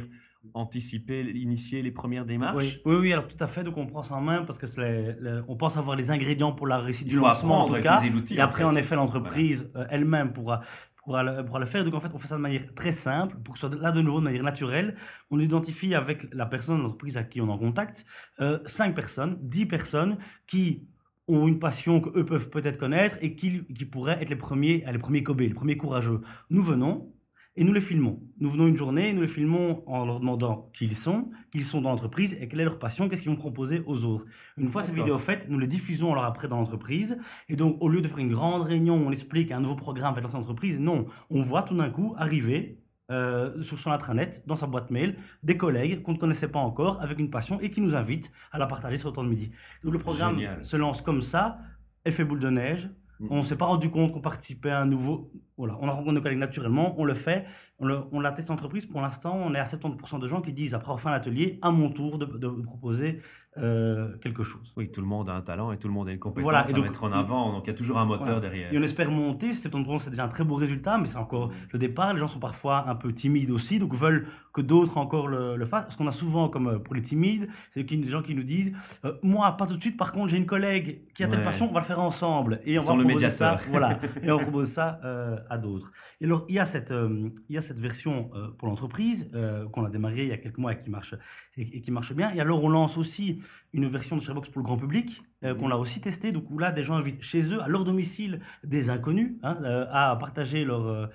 anticiper, 0.54 1.20
initier 1.48 1.82
les 1.82 1.90
premières 2.00 2.24
démarches? 2.24 2.56
Oui, 2.56 2.80
oui, 2.84 2.96
oui, 3.02 3.12
alors 3.12 3.28
tout 3.28 3.42
à 3.42 3.46
fait. 3.46 3.62
Donc 3.64 3.76
on 3.76 3.86
prend 3.86 4.02
ça 4.02 4.14
en 4.14 4.20
main 4.20 4.44
parce 4.44 4.58
que 4.58 4.66
c'est 4.66 4.80
les- 4.80 5.12
les- 5.20 5.40
on 5.48 5.56
pense 5.56 5.76
avoir 5.76 5.96
les 5.96 6.10
ingrédients 6.10 6.52
pour 6.52 6.66
la 6.66 6.78
réussite 6.78 7.08
du 7.08 7.16
lancement 7.16 7.62
en 7.64 7.66
tout 7.66 7.80
cas. 7.82 8.00
Et 8.02 8.40
en 8.40 8.44
après, 8.44 8.62
fait. 8.62 8.64
en 8.64 8.76
effet, 8.76 8.94
l'entreprise 8.96 9.70
euh, 9.76 9.86
elle-même 9.90 10.32
pourra, 10.32 10.60
pourra, 11.04 11.22
le, 11.22 11.44
pourra 11.44 11.60
le 11.60 11.66
faire. 11.66 11.84
Donc 11.84 11.94
en 11.94 12.00
fait, 12.00 12.10
on 12.14 12.18
fait 12.18 12.28
ça 12.28 12.36
de 12.36 12.40
manière 12.48 12.66
très 12.74 12.92
simple 12.92 13.36
pour 13.44 13.54
que 13.54 13.60
ce 13.60 13.68
soit 13.68 13.76
là 13.80 13.92
de 13.92 14.00
nouveau 14.00 14.20
de 14.20 14.24
manière 14.24 14.42
naturelle. 14.42 14.94
On 15.30 15.38
identifie 15.40 15.94
avec 15.94 16.32
la 16.34 16.46
personne 16.46 16.80
l'entreprise 16.82 17.16
à 17.16 17.24
qui 17.24 17.40
on 17.40 17.48
est 17.48 17.50
en 17.58 17.58
contact 17.58 18.04
euh, 18.40 18.58
cinq 18.66 18.94
personnes, 18.94 19.38
dix 19.42 19.66
personnes 19.66 20.18
qui 20.46 20.86
ont 21.28 21.46
une 21.46 21.58
passion 21.58 22.00
qu'eux 22.00 22.24
peuvent 22.24 22.50
peut-être 22.50 22.78
connaître 22.78 23.18
et 23.20 23.36
qui, 23.36 23.64
qui 23.66 23.84
pourraient 23.84 24.18
être 24.20 24.30
les 24.30 24.36
premiers, 24.36 24.84
les 24.90 24.98
premiers 24.98 25.22
Kobe, 25.22 25.40
les 25.40 25.50
premiers 25.50 25.76
courageux. 25.76 26.20
Nous 26.50 26.62
venons 26.62 27.12
et 27.58 27.64
nous 27.64 27.72
les 27.72 27.80
filmons. 27.80 28.22
Nous 28.38 28.48
venons 28.48 28.68
une 28.68 28.76
journée 28.76 29.10
et 29.10 29.12
nous 29.12 29.22
les 29.22 29.28
filmons 29.28 29.82
en 29.86 30.06
leur 30.06 30.20
demandant 30.20 30.70
qui 30.72 30.84
ils 30.84 30.94
sont, 30.94 31.30
qui 31.50 31.58
ils 31.58 31.64
sont 31.64 31.80
dans 31.80 31.90
l'entreprise 31.90 32.36
et 32.40 32.46
quelle 32.46 32.60
est 32.60 32.64
leur 32.64 32.78
passion, 32.78 33.08
qu'est-ce 33.08 33.22
qu'ils 33.22 33.32
vont 33.32 33.36
proposer 33.36 33.82
aux 33.84 34.04
autres. 34.04 34.26
Une 34.56 34.68
fois 34.68 34.84
ces 34.84 34.92
vidéos 34.92 35.18
faites, 35.18 35.48
nous 35.48 35.58
les 35.58 35.66
diffusons 35.66 36.12
alors 36.12 36.24
après 36.24 36.46
dans 36.46 36.56
l'entreprise. 36.56 37.18
Et 37.48 37.56
donc, 37.56 37.76
au 37.80 37.88
lieu 37.88 38.00
de 38.00 38.06
faire 38.06 38.18
une 38.18 38.32
grande 38.32 38.62
réunion 38.62 38.96
où 38.96 39.06
on 39.06 39.10
explique 39.10 39.50
un 39.50 39.60
nouveau 39.60 39.74
programme 39.74 40.14
fait 40.14 40.20
dans 40.20 40.28
cette 40.28 40.40
entreprise, 40.40 40.78
non, 40.78 41.06
on 41.30 41.42
voit 41.42 41.62
tout 41.62 41.76
d'un 41.76 41.90
coup 41.90 42.14
arriver 42.16 42.78
euh, 43.10 43.62
sur 43.62 43.78
son 43.78 43.90
intranet, 43.90 44.42
dans 44.46 44.56
sa 44.56 44.66
boîte 44.66 44.90
mail, 44.90 45.16
des 45.42 45.56
collègues 45.56 46.02
qu'on 46.02 46.12
ne 46.12 46.18
connaissait 46.18 46.48
pas 46.48 46.58
encore, 46.58 47.00
avec 47.00 47.18
une 47.18 47.30
passion 47.30 47.58
et 47.60 47.70
qui 47.70 47.80
nous 47.80 47.94
invitent 47.94 48.30
à 48.52 48.58
la 48.58 48.66
partager 48.66 48.98
sur 48.98 49.08
le 49.08 49.14
temps 49.14 49.24
de 49.24 49.30
midi. 49.30 49.50
Donc 49.82 49.94
le 49.94 49.98
programme 49.98 50.34
Génial. 50.34 50.64
se 50.64 50.76
lance 50.76 51.00
comme 51.00 51.22
ça, 51.22 51.58
effet 52.04 52.24
boule 52.24 52.40
de 52.40 52.50
neige. 52.50 52.90
Mhm. 53.20 53.28
On 53.30 53.36
ne 53.38 53.42
s'est 53.42 53.56
pas 53.56 53.66
rendu 53.66 53.90
compte 53.90 54.12
qu'on 54.12 54.20
participait 54.20 54.70
à 54.70 54.80
un 54.80 54.86
nouveau. 54.86 55.32
Voilà, 55.58 55.76
on 55.80 55.88
a 55.88 55.90
rencontré 55.90 56.12
nos 56.14 56.20
collègues 56.22 56.38
naturellement, 56.38 56.94
on 56.98 57.04
le 57.04 57.14
fait, 57.14 57.44
on, 57.80 57.86
le, 57.86 57.98
on 58.12 58.20
la 58.20 58.32
teste 58.32 58.50
en 58.50 58.54
entreprise. 58.54 58.86
Pour 58.86 59.00
l'instant, 59.00 59.36
on 59.44 59.54
est 59.54 59.58
à 59.58 59.64
70% 59.64 60.20
de 60.20 60.28
gens 60.28 60.40
qui 60.40 60.52
disent, 60.52 60.72
après 60.74 60.86
avoir 60.86 61.00
fait 61.00 61.08
un 61.08 61.12
atelier, 61.12 61.58
à 61.62 61.70
mon 61.70 61.90
tour 61.90 62.16
de, 62.18 62.24
de 62.26 62.48
proposer 62.48 63.20
euh, 63.56 64.16
quelque 64.18 64.44
chose. 64.44 64.72
Oui, 64.76 64.88
tout 64.92 65.00
le 65.00 65.06
monde 65.08 65.28
a 65.28 65.32
un 65.32 65.40
talent 65.40 65.72
et 65.72 65.78
tout 65.78 65.88
le 65.88 65.94
monde 65.94 66.08
a 66.08 66.12
une 66.12 66.18
compétence 66.20 66.44
Voilà, 66.44 66.64
et 66.64 66.70
à 66.70 66.72
donc- 66.72 66.84
mettre 66.84 67.02
en 67.02 67.12
avant, 67.12 67.52
donc 67.52 67.64
il 67.64 67.70
y 67.70 67.70
a 67.70 67.76
toujours 67.76 67.98
un 67.98 68.04
moteur 68.04 68.24
Voilà. 68.26 68.40
derrière. 68.40 68.72
Et 68.72 68.78
on 68.78 68.82
espère 68.82 69.10
monter, 69.10 69.50
70% 69.52 69.98
c'est 69.98 70.10
déjà 70.10 70.24
un 70.24 70.28
très 70.28 70.44
beau 70.44 70.54
résultat, 70.54 70.96
mais 70.98 71.08
c'est 71.08 71.16
encore 71.16 71.50
le 71.72 71.78
départ. 71.78 72.12
Les 72.14 72.20
gens 72.20 72.28
sont 72.28 72.38
parfois 72.38 72.88
un 72.88 72.94
peu 72.94 73.12
timides 73.12 73.50
aussi, 73.50 73.80
donc 73.80 73.94
veulent 73.94 74.26
que 74.52 74.60
d'autres 74.60 74.96
encore 74.96 75.26
le, 75.26 75.56
le 75.56 75.66
fassent. 75.66 75.90
Ce 75.92 75.96
qu'on 75.96 76.06
a 76.06 76.12
souvent, 76.12 76.48
comme 76.48 76.68
euh, 76.68 76.78
pour 76.78 76.94
les 76.94 77.02
timides, 77.02 77.48
c'est 77.72 77.82
des 77.82 78.06
gens 78.06 78.22
qui 78.22 78.36
nous 78.36 78.44
disent 78.44 78.72
euh, 79.04 79.14
Moi, 79.24 79.50
pas 79.56 79.66
tout 79.66 79.76
de 79.76 79.80
suite, 79.82 79.96
par 79.96 80.12
contre, 80.12 80.28
j'ai 80.28 80.36
une 80.36 80.46
collègue 80.46 81.00
qui 81.14 81.24
a 81.24 81.28
telle 81.28 81.40
Ouais. 81.40 81.44
passion, 81.44 81.68
on 81.68 81.72
va 81.74 81.80
le 81.80 81.86
faire 81.86 82.00
ensemble. 82.00 82.60
Et 82.64 82.78
on 82.78 82.82
Ils 82.82 82.86
va 82.86 82.94
le 82.96 83.02
proposer 83.04 83.30
ça, 83.30 83.50
médiateur. 83.52 83.70
voilà, 83.70 83.98
et 84.22 84.30
on 84.30 84.38
propose 84.38 84.68
ça 84.68 85.00
euh, 85.04 85.36
à 85.50 85.58
d'autres. 85.58 85.92
Et 86.20 86.24
alors, 86.24 86.44
il 86.48 86.54
y 86.54 86.58
a 86.58 86.66
cette, 86.66 86.90
euh, 86.90 87.30
il 87.48 87.54
y 87.54 87.58
a 87.58 87.60
cette 87.60 87.78
version 87.78 88.30
euh, 88.34 88.48
pour 88.58 88.68
l'entreprise 88.68 89.30
euh, 89.34 89.68
qu'on 89.68 89.84
a 89.84 89.90
démarrée 89.90 90.22
il 90.22 90.28
y 90.28 90.32
a 90.32 90.38
quelques 90.38 90.58
mois 90.58 90.72
et 90.72 90.78
qui 90.78 90.90
marche, 90.90 91.14
et, 91.56 91.76
et 91.76 91.80
qui 91.80 91.90
marche 91.90 92.12
bien. 92.12 92.32
Et 92.34 92.40
alors, 92.40 92.62
on 92.62 92.68
lance 92.68 92.96
aussi 92.98 93.42
une 93.72 93.86
version 93.86 94.16
de 94.16 94.22
Sharebox 94.22 94.48
pour 94.50 94.60
le 94.60 94.64
grand 94.64 94.78
public 94.78 95.22
qu'on 95.42 95.70
a 95.70 95.76
aussi 95.76 96.00
testé. 96.00 96.32
Donc, 96.32 96.50
où 96.50 96.58
là, 96.58 96.72
des 96.72 96.82
gens 96.82 96.94
invitent 96.94 97.22
chez 97.22 97.52
eux, 97.52 97.62
à 97.62 97.68
leur 97.68 97.84
domicile, 97.84 98.40
des 98.64 98.90
inconnus 98.90 99.36
hein, 99.42 99.56
à 99.92 100.16
partager 100.18 100.64
leur, 100.64 101.08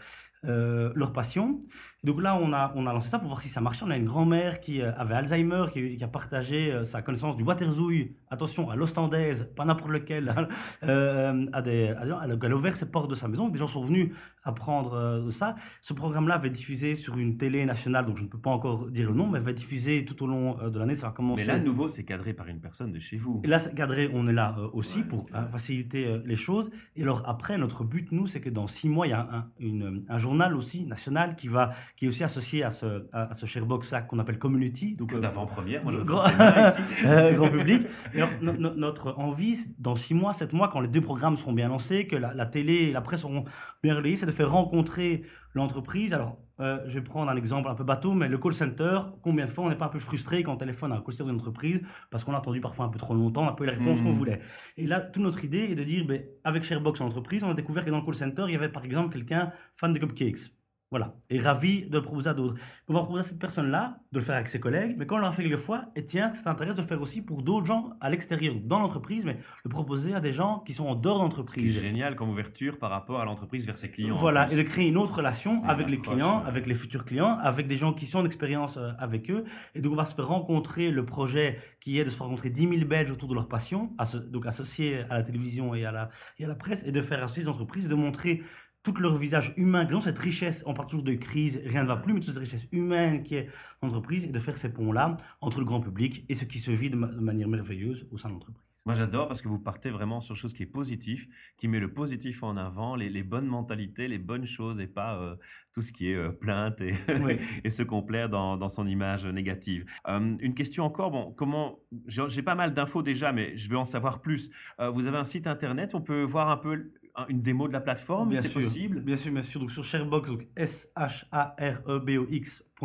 euh, 0.46 0.92
leur 0.96 1.14
passion. 1.14 1.58
Et 2.04 2.08
donc 2.08 2.22
là, 2.22 2.36
on 2.36 2.52
a, 2.52 2.74
on 2.76 2.86
a 2.86 2.92
lancé 2.92 3.08
ça 3.08 3.18
pour 3.18 3.30
voir 3.30 3.42
si 3.42 3.48
ça 3.48 3.62
marchait. 3.62 3.86
On 3.86 3.90
a 3.90 3.96
une 3.96 4.06
grand-mère 4.06 4.60
qui 4.60 4.82
euh, 4.82 4.92
avait 4.98 5.16
Alzheimer, 5.16 5.68
qui, 5.72 5.96
qui 5.96 6.04
a 6.04 6.08
partagé 6.10 6.70
euh, 6.70 6.84
sa 6.84 7.02
connaissance 7.02 7.38
du 7.38 7.44
Waterzouille, 7.44 8.18
attention, 8.34 8.70
à 8.70 8.76
l'Ostandaise, 8.76 9.50
pas 9.56 9.66
n'importe 9.66 9.92
lequel, 9.92 10.30
hein, 10.30 10.48
euh, 10.84 11.46
à 11.54 11.62
des, 11.62 11.90
à, 11.90 12.04
a 12.24 12.50
ouvert 12.54 12.76
ses 12.76 12.92
portes 12.92 13.10
de 13.10 13.16
sa 13.16 13.28
maison. 13.28 13.50
Des 13.50 13.60
gens 13.60 13.68
sont 13.68 13.82
venus 13.84 14.12
apprendre 14.44 14.94
euh, 14.94 15.30
ça. 15.32 15.56
Ce 15.82 15.94
programme-là 15.94 16.38
va 16.38 16.48
être 16.48 16.54
diffusé 16.54 16.96
sur 16.96 17.18
une 17.18 17.38
télé 17.38 17.66
nationale, 17.66 18.06
donc 18.06 18.18
je 18.18 18.24
ne 18.24 18.28
peux 18.28 18.38
pas 18.40 18.50
encore 18.52 18.90
dire 18.92 19.10
le 19.10 19.16
nom, 19.16 19.28
mais 19.28 19.40
va 19.40 19.52
être 19.52 19.58
diffusé 19.58 20.04
tout 20.06 20.22
au 20.24 20.28
long 20.28 20.58
euh, 20.62 20.70
de 20.70 20.78
l'année. 20.80 20.96
Ça 20.96 21.08
va 21.08 21.14
commencer. 21.14 21.44
Mais 21.48 21.54
là, 21.54 21.60
nouveau, 21.60 21.88
c'est 21.88 22.04
cadré 22.04 22.34
par 22.34 22.48
une 22.48 22.60
personne 22.60 22.92
de 22.92 23.00
chez 23.00 23.18
vous. 23.18 23.42
Et 23.44 23.48
là, 23.48 23.60
c'est 23.60 23.74
cadré, 23.76 24.10
on 24.14 24.28
est 24.28 24.34
là 24.34 24.56
euh, 24.58 24.68
aussi 24.74 25.00
Ouais, 25.00 25.04
pour 25.06 25.26
faciliter 25.52 26.20
les 26.26 26.36
choses. 26.36 26.70
Et 26.96 27.04
alors 27.04 27.24
après, 27.26 27.58
notre 27.58 27.84
but, 27.84 28.12
nous, 28.12 28.28
c'est 28.28 28.42
que 28.42 28.50
dans 28.50 28.68
six 28.68 28.90
mois, 28.90 29.08
il 29.08 29.12
y 29.12 29.14
a 29.14 29.28
un, 29.32 29.46
une- 29.60 30.04
un 30.10 30.18
journal 30.18 30.56
aussi 30.56 30.86
national 30.86 31.36
qui 31.36 31.48
va, 31.48 31.72
qui 31.96 32.06
est 32.06 32.08
aussi 32.10 32.24
associé 32.24 32.64
à 32.64 32.70
ce, 32.70 33.06
à, 33.12 33.32
à 33.32 33.34
ce 33.34 33.46
Sharebox 33.46 33.92
là 33.92 34.02
qu'on 34.02 34.20
appelle 34.20 34.40
Community. 34.40 34.96
Donc 34.96 35.18
d'avant-première, 35.20 35.84
moi 35.84 35.94
je 35.94 36.00
grand- 36.04 36.26
ici. 36.28 37.52
public. 37.58 37.82
Et 38.14 38.22
no- 38.42 38.54
no- 38.54 38.76
notre 38.76 39.14
envie, 39.18 39.58
dans 39.80 39.96
six 39.96 40.14
mois, 40.14 40.34
sept 40.34 40.54
mois, 40.54 40.68
quand 40.70 40.80
les 40.82 40.88
deux 40.88 41.02
programmes 41.02 41.36
seront 41.38 41.54
bien 41.54 41.68
lancés, 41.68 42.08
que 42.08 42.16
la, 42.16 42.34
la 42.34 42.46
télé 42.46 42.74
et 42.74 42.92
la 42.92 43.02
presse 43.02 43.22
seront 43.22 43.44
bien 43.82 43.96
relayées, 43.96 44.16
c'est 44.16 44.26
de 44.26 44.32
faire 44.32 44.52
rencontrer 44.52 45.24
l'entreprise. 45.54 46.14
Alors, 46.14 46.38
euh, 46.60 46.80
je 46.88 46.94
vais 46.94 47.02
prendre 47.02 47.30
un 47.32 47.36
exemple 47.36 47.68
un 47.70 47.76
peu 47.76 47.84
bateau, 47.84 48.14
mais 48.14 48.28
le 48.28 48.38
call 48.38 48.54
center, 48.54 49.00
combien 49.22 49.46
de 49.46 49.50
fois 49.50 49.66
on 49.66 49.70
n'est 49.70 49.76
pas 49.76 49.86
un 49.86 49.90
peu 49.90 50.00
frustré 50.00 50.44
quand 50.44 50.54
on 50.54 50.58
téléphone 50.58 50.92
à 50.92 50.96
un 50.96 51.02
call 51.02 51.14
center 51.14 51.30
d'une 51.32 51.40
entreprise 51.40 51.82
parce 52.12 52.24
qu'on 52.24 52.34
a 52.34 52.38
attendu 52.38 52.62
parfois 52.62 52.86
un 52.86 52.90
peu 52.90 53.00
trop 53.00 53.14
longtemps, 53.16 53.42
on 53.42 53.46
n'a 53.46 53.54
pas 53.54 53.64
eu 53.64 53.68
la 53.68 53.74
réponse 53.74 54.00
Mhm. 54.00 54.06
qu'on 54.06 54.12
voulait. 54.12 54.40
Et 54.78 54.86
là, 54.88 55.02
toute 55.02 55.22
notre 55.24 55.44
idée 55.44 55.60
est 55.72 55.76
de 55.76 55.84
dire, 55.84 56.06
ben, 56.06 56.22
avec 56.44 56.64
Sharebox 56.64 57.02
en 57.02 57.06
entreprise, 57.08 57.44
on 57.44 57.50
a 57.50 57.54
découvert 57.54 57.84
que 57.86 57.90
dans 57.90 58.00
le 58.00 58.06
call 58.06 58.16
center, 58.16 58.46
il 58.48 58.54
y 58.54 58.56
avait 58.56 58.70
par 58.70 58.86
exemple 58.86 59.14
quelqu'un 59.14 59.52
fan 59.76 59.94
de 59.94 60.00
cupcakes. 60.00 60.52
Voilà. 60.94 61.16
Et 61.32 61.40
ravi 61.40 61.90
de 61.90 61.98
le 61.98 62.04
proposer 62.04 62.30
à 62.30 62.36
d'autres. 62.36 62.54
On 62.88 62.94
va 62.94 63.00
proposer 63.00 63.22
à 63.22 63.24
cette 63.24 63.40
personne-là 63.40 63.98
de 64.12 64.20
le 64.20 64.24
faire 64.24 64.36
avec 64.36 64.48
ses 64.48 64.60
collègues, 64.60 64.94
mais 64.96 65.08
quand 65.08 65.16
on 65.16 65.22
l'a 65.22 65.32
fait 65.32 65.42
quelques 65.42 65.58
fois, 65.58 65.86
et 65.96 66.06
tiens, 66.06 66.32
ça 66.36 66.44
t'intéresse 66.44 66.76
de 66.76 66.82
le 66.82 66.88
faire 66.88 67.02
aussi 67.02 67.24
pour 67.24 67.42
d'autres 67.42 67.66
gens 67.66 67.94
à 68.00 68.12
l'extérieur, 68.12 68.54
dans 68.64 68.78
l'entreprise, 68.78 69.26
mais 69.26 69.40
le 69.64 69.72
proposer 69.72 70.14
à 70.14 70.20
des 70.20 70.32
gens 70.32 70.60
qui 70.60 70.74
sont 70.74 70.86
en 70.86 70.94
dehors 70.94 71.28
de 71.28 71.34
C'est 71.48 71.68
génial 71.68 72.16
comme 72.16 72.30
ouverture 72.30 72.78
par 72.78 72.92
rapport 72.92 73.20
à 73.20 73.26
l'entreprise 73.26 73.66
vers 73.66 73.76
ses 73.76 73.90
clients. 73.90 74.14
en 74.14 74.20
Voilà, 74.20 74.46
et 74.54 74.56
de 74.56 74.62
créer 74.62 74.88
une 74.88 74.98
autre 74.98 75.16
relation 75.16 75.64
avec 75.66 75.90
les 75.90 75.98
approche, 75.98 76.14
clients, 76.14 76.42
ouais. 76.42 76.48
avec 76.48 76.68
les 76.68 76.76
futurs 76.76 77.06
clients, 77.06 77.40
avec 77.42 77.66
des 77.66 77.78
gens 77.78 77.92
qui 77.92 78.06
sont 78.06 78.20
en 78.20 78.26
expérience 78.26 78.78
euh, 78.78 78.92
avec 79.00 79.32
eux. 79.32 79.46
Et 79.74 79.82
donc, 79.82 79.94
on 79.94 79.96
va 79.96 80.06
se 80.06 80.14
faire 80.14 80.28
rencontrer 80.28 80.92
le 80.92 81.08
projet 81.08 81.58
qui 81.80 81.98
est 81.98 82.06
de 82.06 82.12
se 82.12 82.18
faire 82.18 82.28
rencontrer 82.28 82.52
10 82.52 82.68
000 82.68 82.86
Belges 82.86 83.10
autour 83.10 83.30
de 83.30 83.34
leur 83.34 83.48
passion, 83.48 83.96
donc 84.30 84.46
associés 84.46 85.00
à 85.10 85.16
la 85.16 85.24
télévision 85.24 85.74
et 85.74 85.86
à 85.86 85.92
la, 85.92 86.10
et 86.38 86.46
à 86.46 86.48
la 86.48 86.56
presse, 86.56 86.84
et 86.86 86.92
de 86.92 87.02
faire 87.02 87.24
associer 87.24 87.42
les 87.42 87.50
entreprises, 87.50 87.90
de 87.90 87.96
montrer 87.96 88.44
tout 88.84 88.94
leur 88.96 89.18
visage 89.18 89.54
humain, 89.58 89.86
qu'ils 89.86 89.96
ont 89.96 90.02
cette 90.02 90.20
richesse, 90.20 90.64
on 90.68 90.74
parle 90.74 90.90
toujours 90.90 91.04
de 91.06 91.14
crise, 91.14 91.62
rien 91.66 91.84
ne 91.84 91.88
va 91.88 91.96
plus, 91.98 92.14
mais 92.14 92.20
toute 92.20 92.30
cette 92.30 92.38
richesse 92.44 92.68
humaine 92.72 93.24
qui 93.24 93.36
est 93.36 93.50
l'entreprise, 93.82 94.26
et 94.26 94.32
de 94.32 94.40
faire 94.40 94.58
ces 94.58 94.74
ponts-là 94.74 95.18
entre 95.42 95.60
le 95.60 95.66
grand 95.66 95.80
public 95.82 96.26
et 96.30 96.36
ce 96.36 96.46
qui 96.46 96.60
se 96.60 96.72
vit 96.72 96.90
de, 96.90 96.96
ma- 96.98 97.08
de 97.08 97.20
manière 97.22 97.48
merveilleuse 97.48 98.08
au 98.12 98.18
sein 98.18 98.30
de 98.30 98.34
l'entreprise. 98.34 98.62
Moi, 98.86 98.96
j'adore 98.96 99.30
parce 99.30 99.42
que 99.42 99.48
vous 99.48 99.60
partez 99.60 99.90
vraiment 99.90 100.20
sur 100.20 100.36
chose 100.36 100.52
qui 100.54 100.64
est 100.64 100.66
positif, 100.66 101.30
qui 101.58 101.70
met 101.70 101.80
le 101.80 101.94
positif 101.94 102.44
en 102.44 102.58
avant, 102.58 102.98
les, 102.98 103.10
les 103.10 103.24
bonnes 103.24 103.46
mentalités, 103.48 104.10
les 104.10 104.18
bonnes 104.18 104.46
choses 104.46 104.82
et 104.82 104.88
pas 104.88 105.16
euh, 105.16 105.38
tout 105.74 105.82
ce 105.82 105.94
qui 105.94 106.10
est 106.12 106.16
euh, 106.16 106.34
plainte 106.34 106.82
et, 106.82 106.94
Oui. 107.22 107.38
et 107.64 107.70
se 107.70 107.82
complaire 107.84 108.28
dans, 108.28 108.58
dans 108.58 108.68
son 108.68 108.86
image 108.86 109.26
négative. 109.26 109.86
Euh, 110.10 110.36
une 110.38 110.54
question 110.54 110.84
encore, 110.84 111.12
bon, 111.12 111.32
comment, 111.32 111.80
j'ai 112.08 112.42
pas 112.44 112.56
mal 112.56 112.74
d'infos 112.74 113.04
déjà, 113.04 113.32
mais 113.32 113.56
je 113.56 113.70
veux 113.70 113.78
en 113.78 113.86
savoir 113.86 114.20
plus. 114.20 114.52
Vous 114.80 115.08
avez 115.08 115.18
un 115.18 115.24
site 115.24 115.48
internet, 115.48 115.96
on 115.96 116.02
peut 116.02 116.24
voir 116.24 116.50
un 116.50 116.58
peu 116.58 116.92
une 117.30 117.42
démo 117.42 117.68
de 117.68 117.74
la 117.74 117.82
plateforme, 117.82 118.36
c'est 118.36 118.54
possible 118.54 119.02
Bien 119.02 119.16
sûr, 119.16 119.32
bien 119.32 119.42
sûr. 119.42 119.60
Donc 119.60 119.72
sur 119.72 119.84
Sharebox, 119.84 120.30
donc 120.30 120.48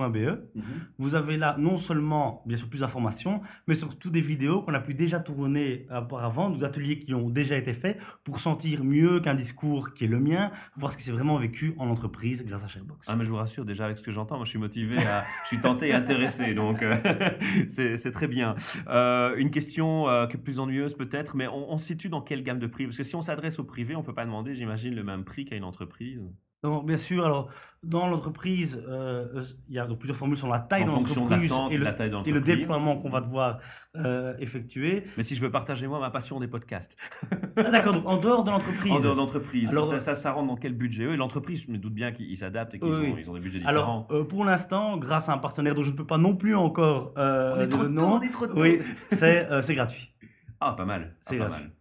S-H-A-R-E-B-O-X.be, 0.06 0.48
Mhm. 0.54 0.62
vous 0.98 1.14
avez 1.14 1.36
là 1.36 1.56
non 1.58 1.76
seulement, 1.76 2.42
bien 2.46 2.56
sûr, 2.56 2.68
plus 2.68 2.80
d'informations, 2.80 3.40
mais 3.66 3.74
surtout 3.74 4.10
des 4.10 4.20
vidéos 4.20 4.62
qu'on 4.62 4.74
a 4.74 4.80
pu 4.80 4.94
déjà 4.94 5.20
tourner 5.20 5.86
auparavant, 5.94 6.50
des 6.50 6.64
ateliers 6.64 6.98
qui 6.98 7.12
ont 7.14 7.28
déjà 7.30 7.56
été 7.56 7.72
faits 7.72 7.98
pour 8.24 8.40
sentir 8.40 8.84
mieux 8.84 9.20
qu'un 9.20 9.34
discours 9.34 9.94
qui 9.94 10.04
est 10.04 10.08
le 10.08 10.20
mien, 10.20 10.50
voir 10.76 10.92
ce 10.92 10.96
qui 10.96 11.02
s'est 11.04 11.12
vraiment 11.12 11.36
vécu 11.36 11.74
en 11.78 11.88
entreprise 11.88 12.44
grâce 12.44 12.64
à 12.64 12.68
Sharebox. 12.68 13.06
Ah 13.08 13.16
mais 13.16 13.24
je 13.24 13.30
vous 13.30 13.36
rassure 13.36 13.64
déjà 13.64 13.84
avec 13.86 13.98
ce 13.98 14.02
que 14.02 14.10
j'entends, 14.12 14.36
moi 14.36 14.44
je 14.44 14.50
suis 14.50 14.58
motivé, 14.58 14.98
à, 14.98 15.24
je 15.44 15.48
suis 15.48 15.60
tenté 15.60 15.88
et 15.88 15.94
intéressé, 15.94 16.54
donc 16.54 16.82
euh, 16.82 16.94
c'est 17.68 18.10
très 18.12 18.28
bien. 18.28 18.54
Euh, 18.88 19.36
une 19.36 19.50
question 19.50 20.08
euh, 20.08 20.26
plus 20.26 20.60
ennuyeuse 20.60 20.94
peut-être, 20.94 21.36
mais 21.36 21.48
on, 21.48 21.72
on 21.72 21.78
se 21.78 21.86
situe 21.86 22.08
dans 22.08 22.20
quelle 22.22 22.42
gamme 22.42 22.58
de 22.58 22.66
prix? 22.66 22.84
Parce 22.84 22.96
que 22.96 23.02
si 23.02 23.16
on 23.16 23.22
s'adresse 23.22 23.58
au 23.58 23.64
privé, 23.64 23.96
on 23.96 24.02
peut 24.02 24.14
pas 24.14 24.24
demander, 24.24 24.54
j'imagine, 24.54 24.94
le 24.94 25.02
même 25.02 25.24
prix 25.24 25.44
qu'à 25.44 25.56
une 25.56 25.64
entreprise. 25.64 26.20
Non, 26.64 26.82
bien 26.82 26.96
sûr. 26.96 27.24
Alors, 27.24 27.48
dans 27.84 28.08
l'entreprise, 28.08 28.82
euh, 28.88 29.44
il 29.68 29.74
y 29.76 29.78
a 29.78 29.86
donc 29.86 29.98
plusieurs 29.98 30.16
formules 30.16 30.36
sur 30.36 30.48
la 30.48 30.58
taille 30.58 30.82
En 30.82 30.86
de 30.86 30.90
de 30.90 30.94
l'entreprise 30.96 31.52
et, 31.70 31.74
et 31.74 31.78
de 31.78 31.84
le- 31.84 31.92
de 31.92 32.02
et 32.04 32.08
l'entreprise. 32.10 32.42
déploiement 32.42 32.96
qu'on 32.96 33.10
va 33.10 33.20
devoir 33.20 33.60
euh, 33.96 34.34
effectuer. 34.40 35.04
Mais 35.16 35.22
si 35.22 35.36
je 35.36 35.40
veux 35.40 35.52
partager 35.52 35.86
moi 35.86 36.00
ma 36.00 36.10
passion 36.10 36.40
des 36.40 36.48
podcasts, 36.48 36.96
Ah, 37.56 37.70
D'accord, 37.70 37.92
donc 37.94 38.06
en 38.06 38.16
dehors 38.16 38.42
de 38.42 38.50
l'entreprise. 38.50 38.90
en 38.92 39.00
dehors 39.00 39.14
d'entreprise, 39.14 39.70
Alors, 39.70 39.84
ça, 39.84 40.00
ça, 40.00 40.16
ça 40.16 40.32
rentre 40.32 40.48
dans 40.48 40.56
quel 40.56 40.74
budget? 40.74 41.04
Eux, 41.04 41.14
l'entreprise, 41.16 41.66
je 41.66 41.72
me 41.72 41.78
doute 41.78 41.94
bien 41.94 42.10
qu'ils 42.10 42.28
ils 42.30 42.38
s'adaptent 42.38 42.74
et 42.74 42.80
qu'ils 42.80 42.88
Oui, 42.88 42.96
ont, 42.96 43.14
oui. 43.14 43.20
ils 43.22 43.30
ont 43.30 43.34
des 43.34 43.40
budgets 43.40 43.60
différents. 43.60 43.78
Alors, 43.78 44.06
euh, 44.10 44.24
pour 44.24 44.44
l'instant, 44.44 44.96
grâce 44.96 45.28
à 45.28 45.32
un 45.32 45.38
partenaire 45.38 45.74
dont 45.76 45.84
je 45.84 45.92
ne 45.92 45.96
peux 45.96 46.06
pas 46.06 46.18
non 46.18 46.34
plus 46.34 46.56
encore 46.56 47.12
euh, 47.18 47.54
on 47.56 47.60
est 47.60 47.68
trop 47.68 47.82
le 47.84 47.88
on 48.02 48.20
est 48.20 48.30
trop 48.30 48.46
oui, 48.56 48.80
c'est 49.12 49.46
euh, 49.50 49.62
gratuit. 49.68 50.12
Ah, 50.60 50.72
pas 50.72 50.84
mal. 50.84 51.14
C'est 51.20 51.36
ah, 51.36 51.44
pas 51.44 51.48
gratuit. 51.50 51.66
mal. 51.66 51.72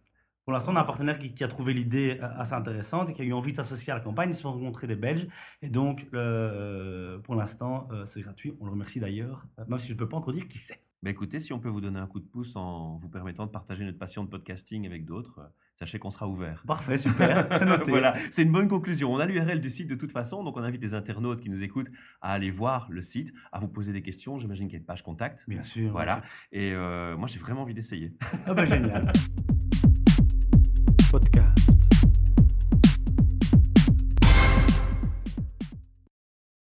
Pour 0.48 0.54
l'instant, 0.54 0.72
on 0.72 0.76
a 0.76 0.80
un 0.80 0.84
partenaire 0.84 1.18
qui, 1.18 1.34
qui 1.34 1.44
a 1.44 1.48
trouvé 1.48 1.74
l'idée 1.74 2.18
euh, 2.22 2.26
assez 2.38 2.54
intéressante 2.54 3.10
et 3.10 3.12
qui 3.12 3.20
a 3.20 3.24
eu 3.26 3.34
envie 3.34 3.52
de 3.52 3.58
s'associer 3.58 3.92
à 3.92 3.96
la 3.96 4.00
campagne. 4.00 4.30
Ils 4.30 4.34
se 4.34 4.40
sont 4.40 4.52
rencontrés 4.52 4.86
des 4.86 4.96
Belges. 4.96 5.26
Et 5.60 5.68
donc, 5.68 6.06
euh, 6.14 7.18
pour 7.18 7.34
l'instant, 7.34 7.86
euh, 7.92 8.06
c'est 8.06 8.22
gratuit. 8.22 8.56
On 8.58 8.64
le 8.64 8.70
remercie 8.70 8.98
d'ailleurs, 8.98 9.46
même 9.68 9.78
si 9.78 9.88
je 9.88 9.92
ne 9.92 9.98
peux 9.98 10.08
pas 10.08 10.16
encore 10.16 10.32
dire 10.32 10.48
qui 10.48 10.56
c'est. 10.56 10.80
Bah 11.02 11.10
écoutez, 11.10 11.38
si 11.38 11.52
on 11.52 11.60
peut 11.60 11.68
vous 11.68 11.82
donner 11.82 11.98
un 11.98 12.06
coup 12.06 12.18
de 12.18 12.24
pouce 12.24 12.56
en 12.56 12.96
vous 12.96 13.10
permettant 13.10 13.44
de 13.44 13.50
partager 13.50 13.84
notre 13.84 13.98
passion 13.98 14.24
de 14.24 14.30
podcasting 14.30 14.86
avec 14.86 15.04
d'autres, 15.04 15.52
sachez 15.76 15.98
qu'on 15.98 16.08
sera 16.08 16.26
ouvert. 16.26 16.64
Parfait, 16.66 16.96
super. 16.96 17.46
C'est 17.58 17.90
voilà, 17.90 18.14
c'est 18.30 18.42
une 18.42 18.50
bonne 18.50 18.68
conclusion. 18.68 19.12
On 19.12 19.18
a 19.18 19.26
l'URL 19.26 19.60
du 19.60 19.68
site 19.68 19.88
de 19.88 19.96
toute 19.96 20.12
façon, 20.12 20.44
donc 20.44 20.56
on 20.56 20.62
invite 20.62 20.80
les 20.80 20.94
internautes 20.94 21.42
qui 21.42 21.50
nous 21.50 21.62
écoutent 21.62 21.90
à 22.22 22.32
aller 22.32 22.50
voir 22.50 22.88
le 22.90 23.02
site, 23.02 23.34
à 23.52 23.60
vous 23.60 23.68
poser 23.68 23.92
des 23.92 24.00
questions. 24.00 24.38
J'imagine 24.38 24.66
qu'il 24.66 24.76
y 24.76 24.76
a 24.76 24.80
une 24.80 24.86
page 24.86 25.02
contact. 25.02 25.44
Bien 25.46 25.62
sûr. 25.62 25.92
Voilà. 25.92 26.16
bien 26.16 26.22
sûr. 26.24 26.32
Et 26.52 26.72
euh, 26.72 27.18
moi, 27.18 27.28
j'ai 27.28 27.38
vraiment 27.38 27.60
envie 27.60 27.74
d'essayer. 27.74 28.16
Ah 28.46 28.54
bah, 28.54 28.64
génial. 28.64 29.12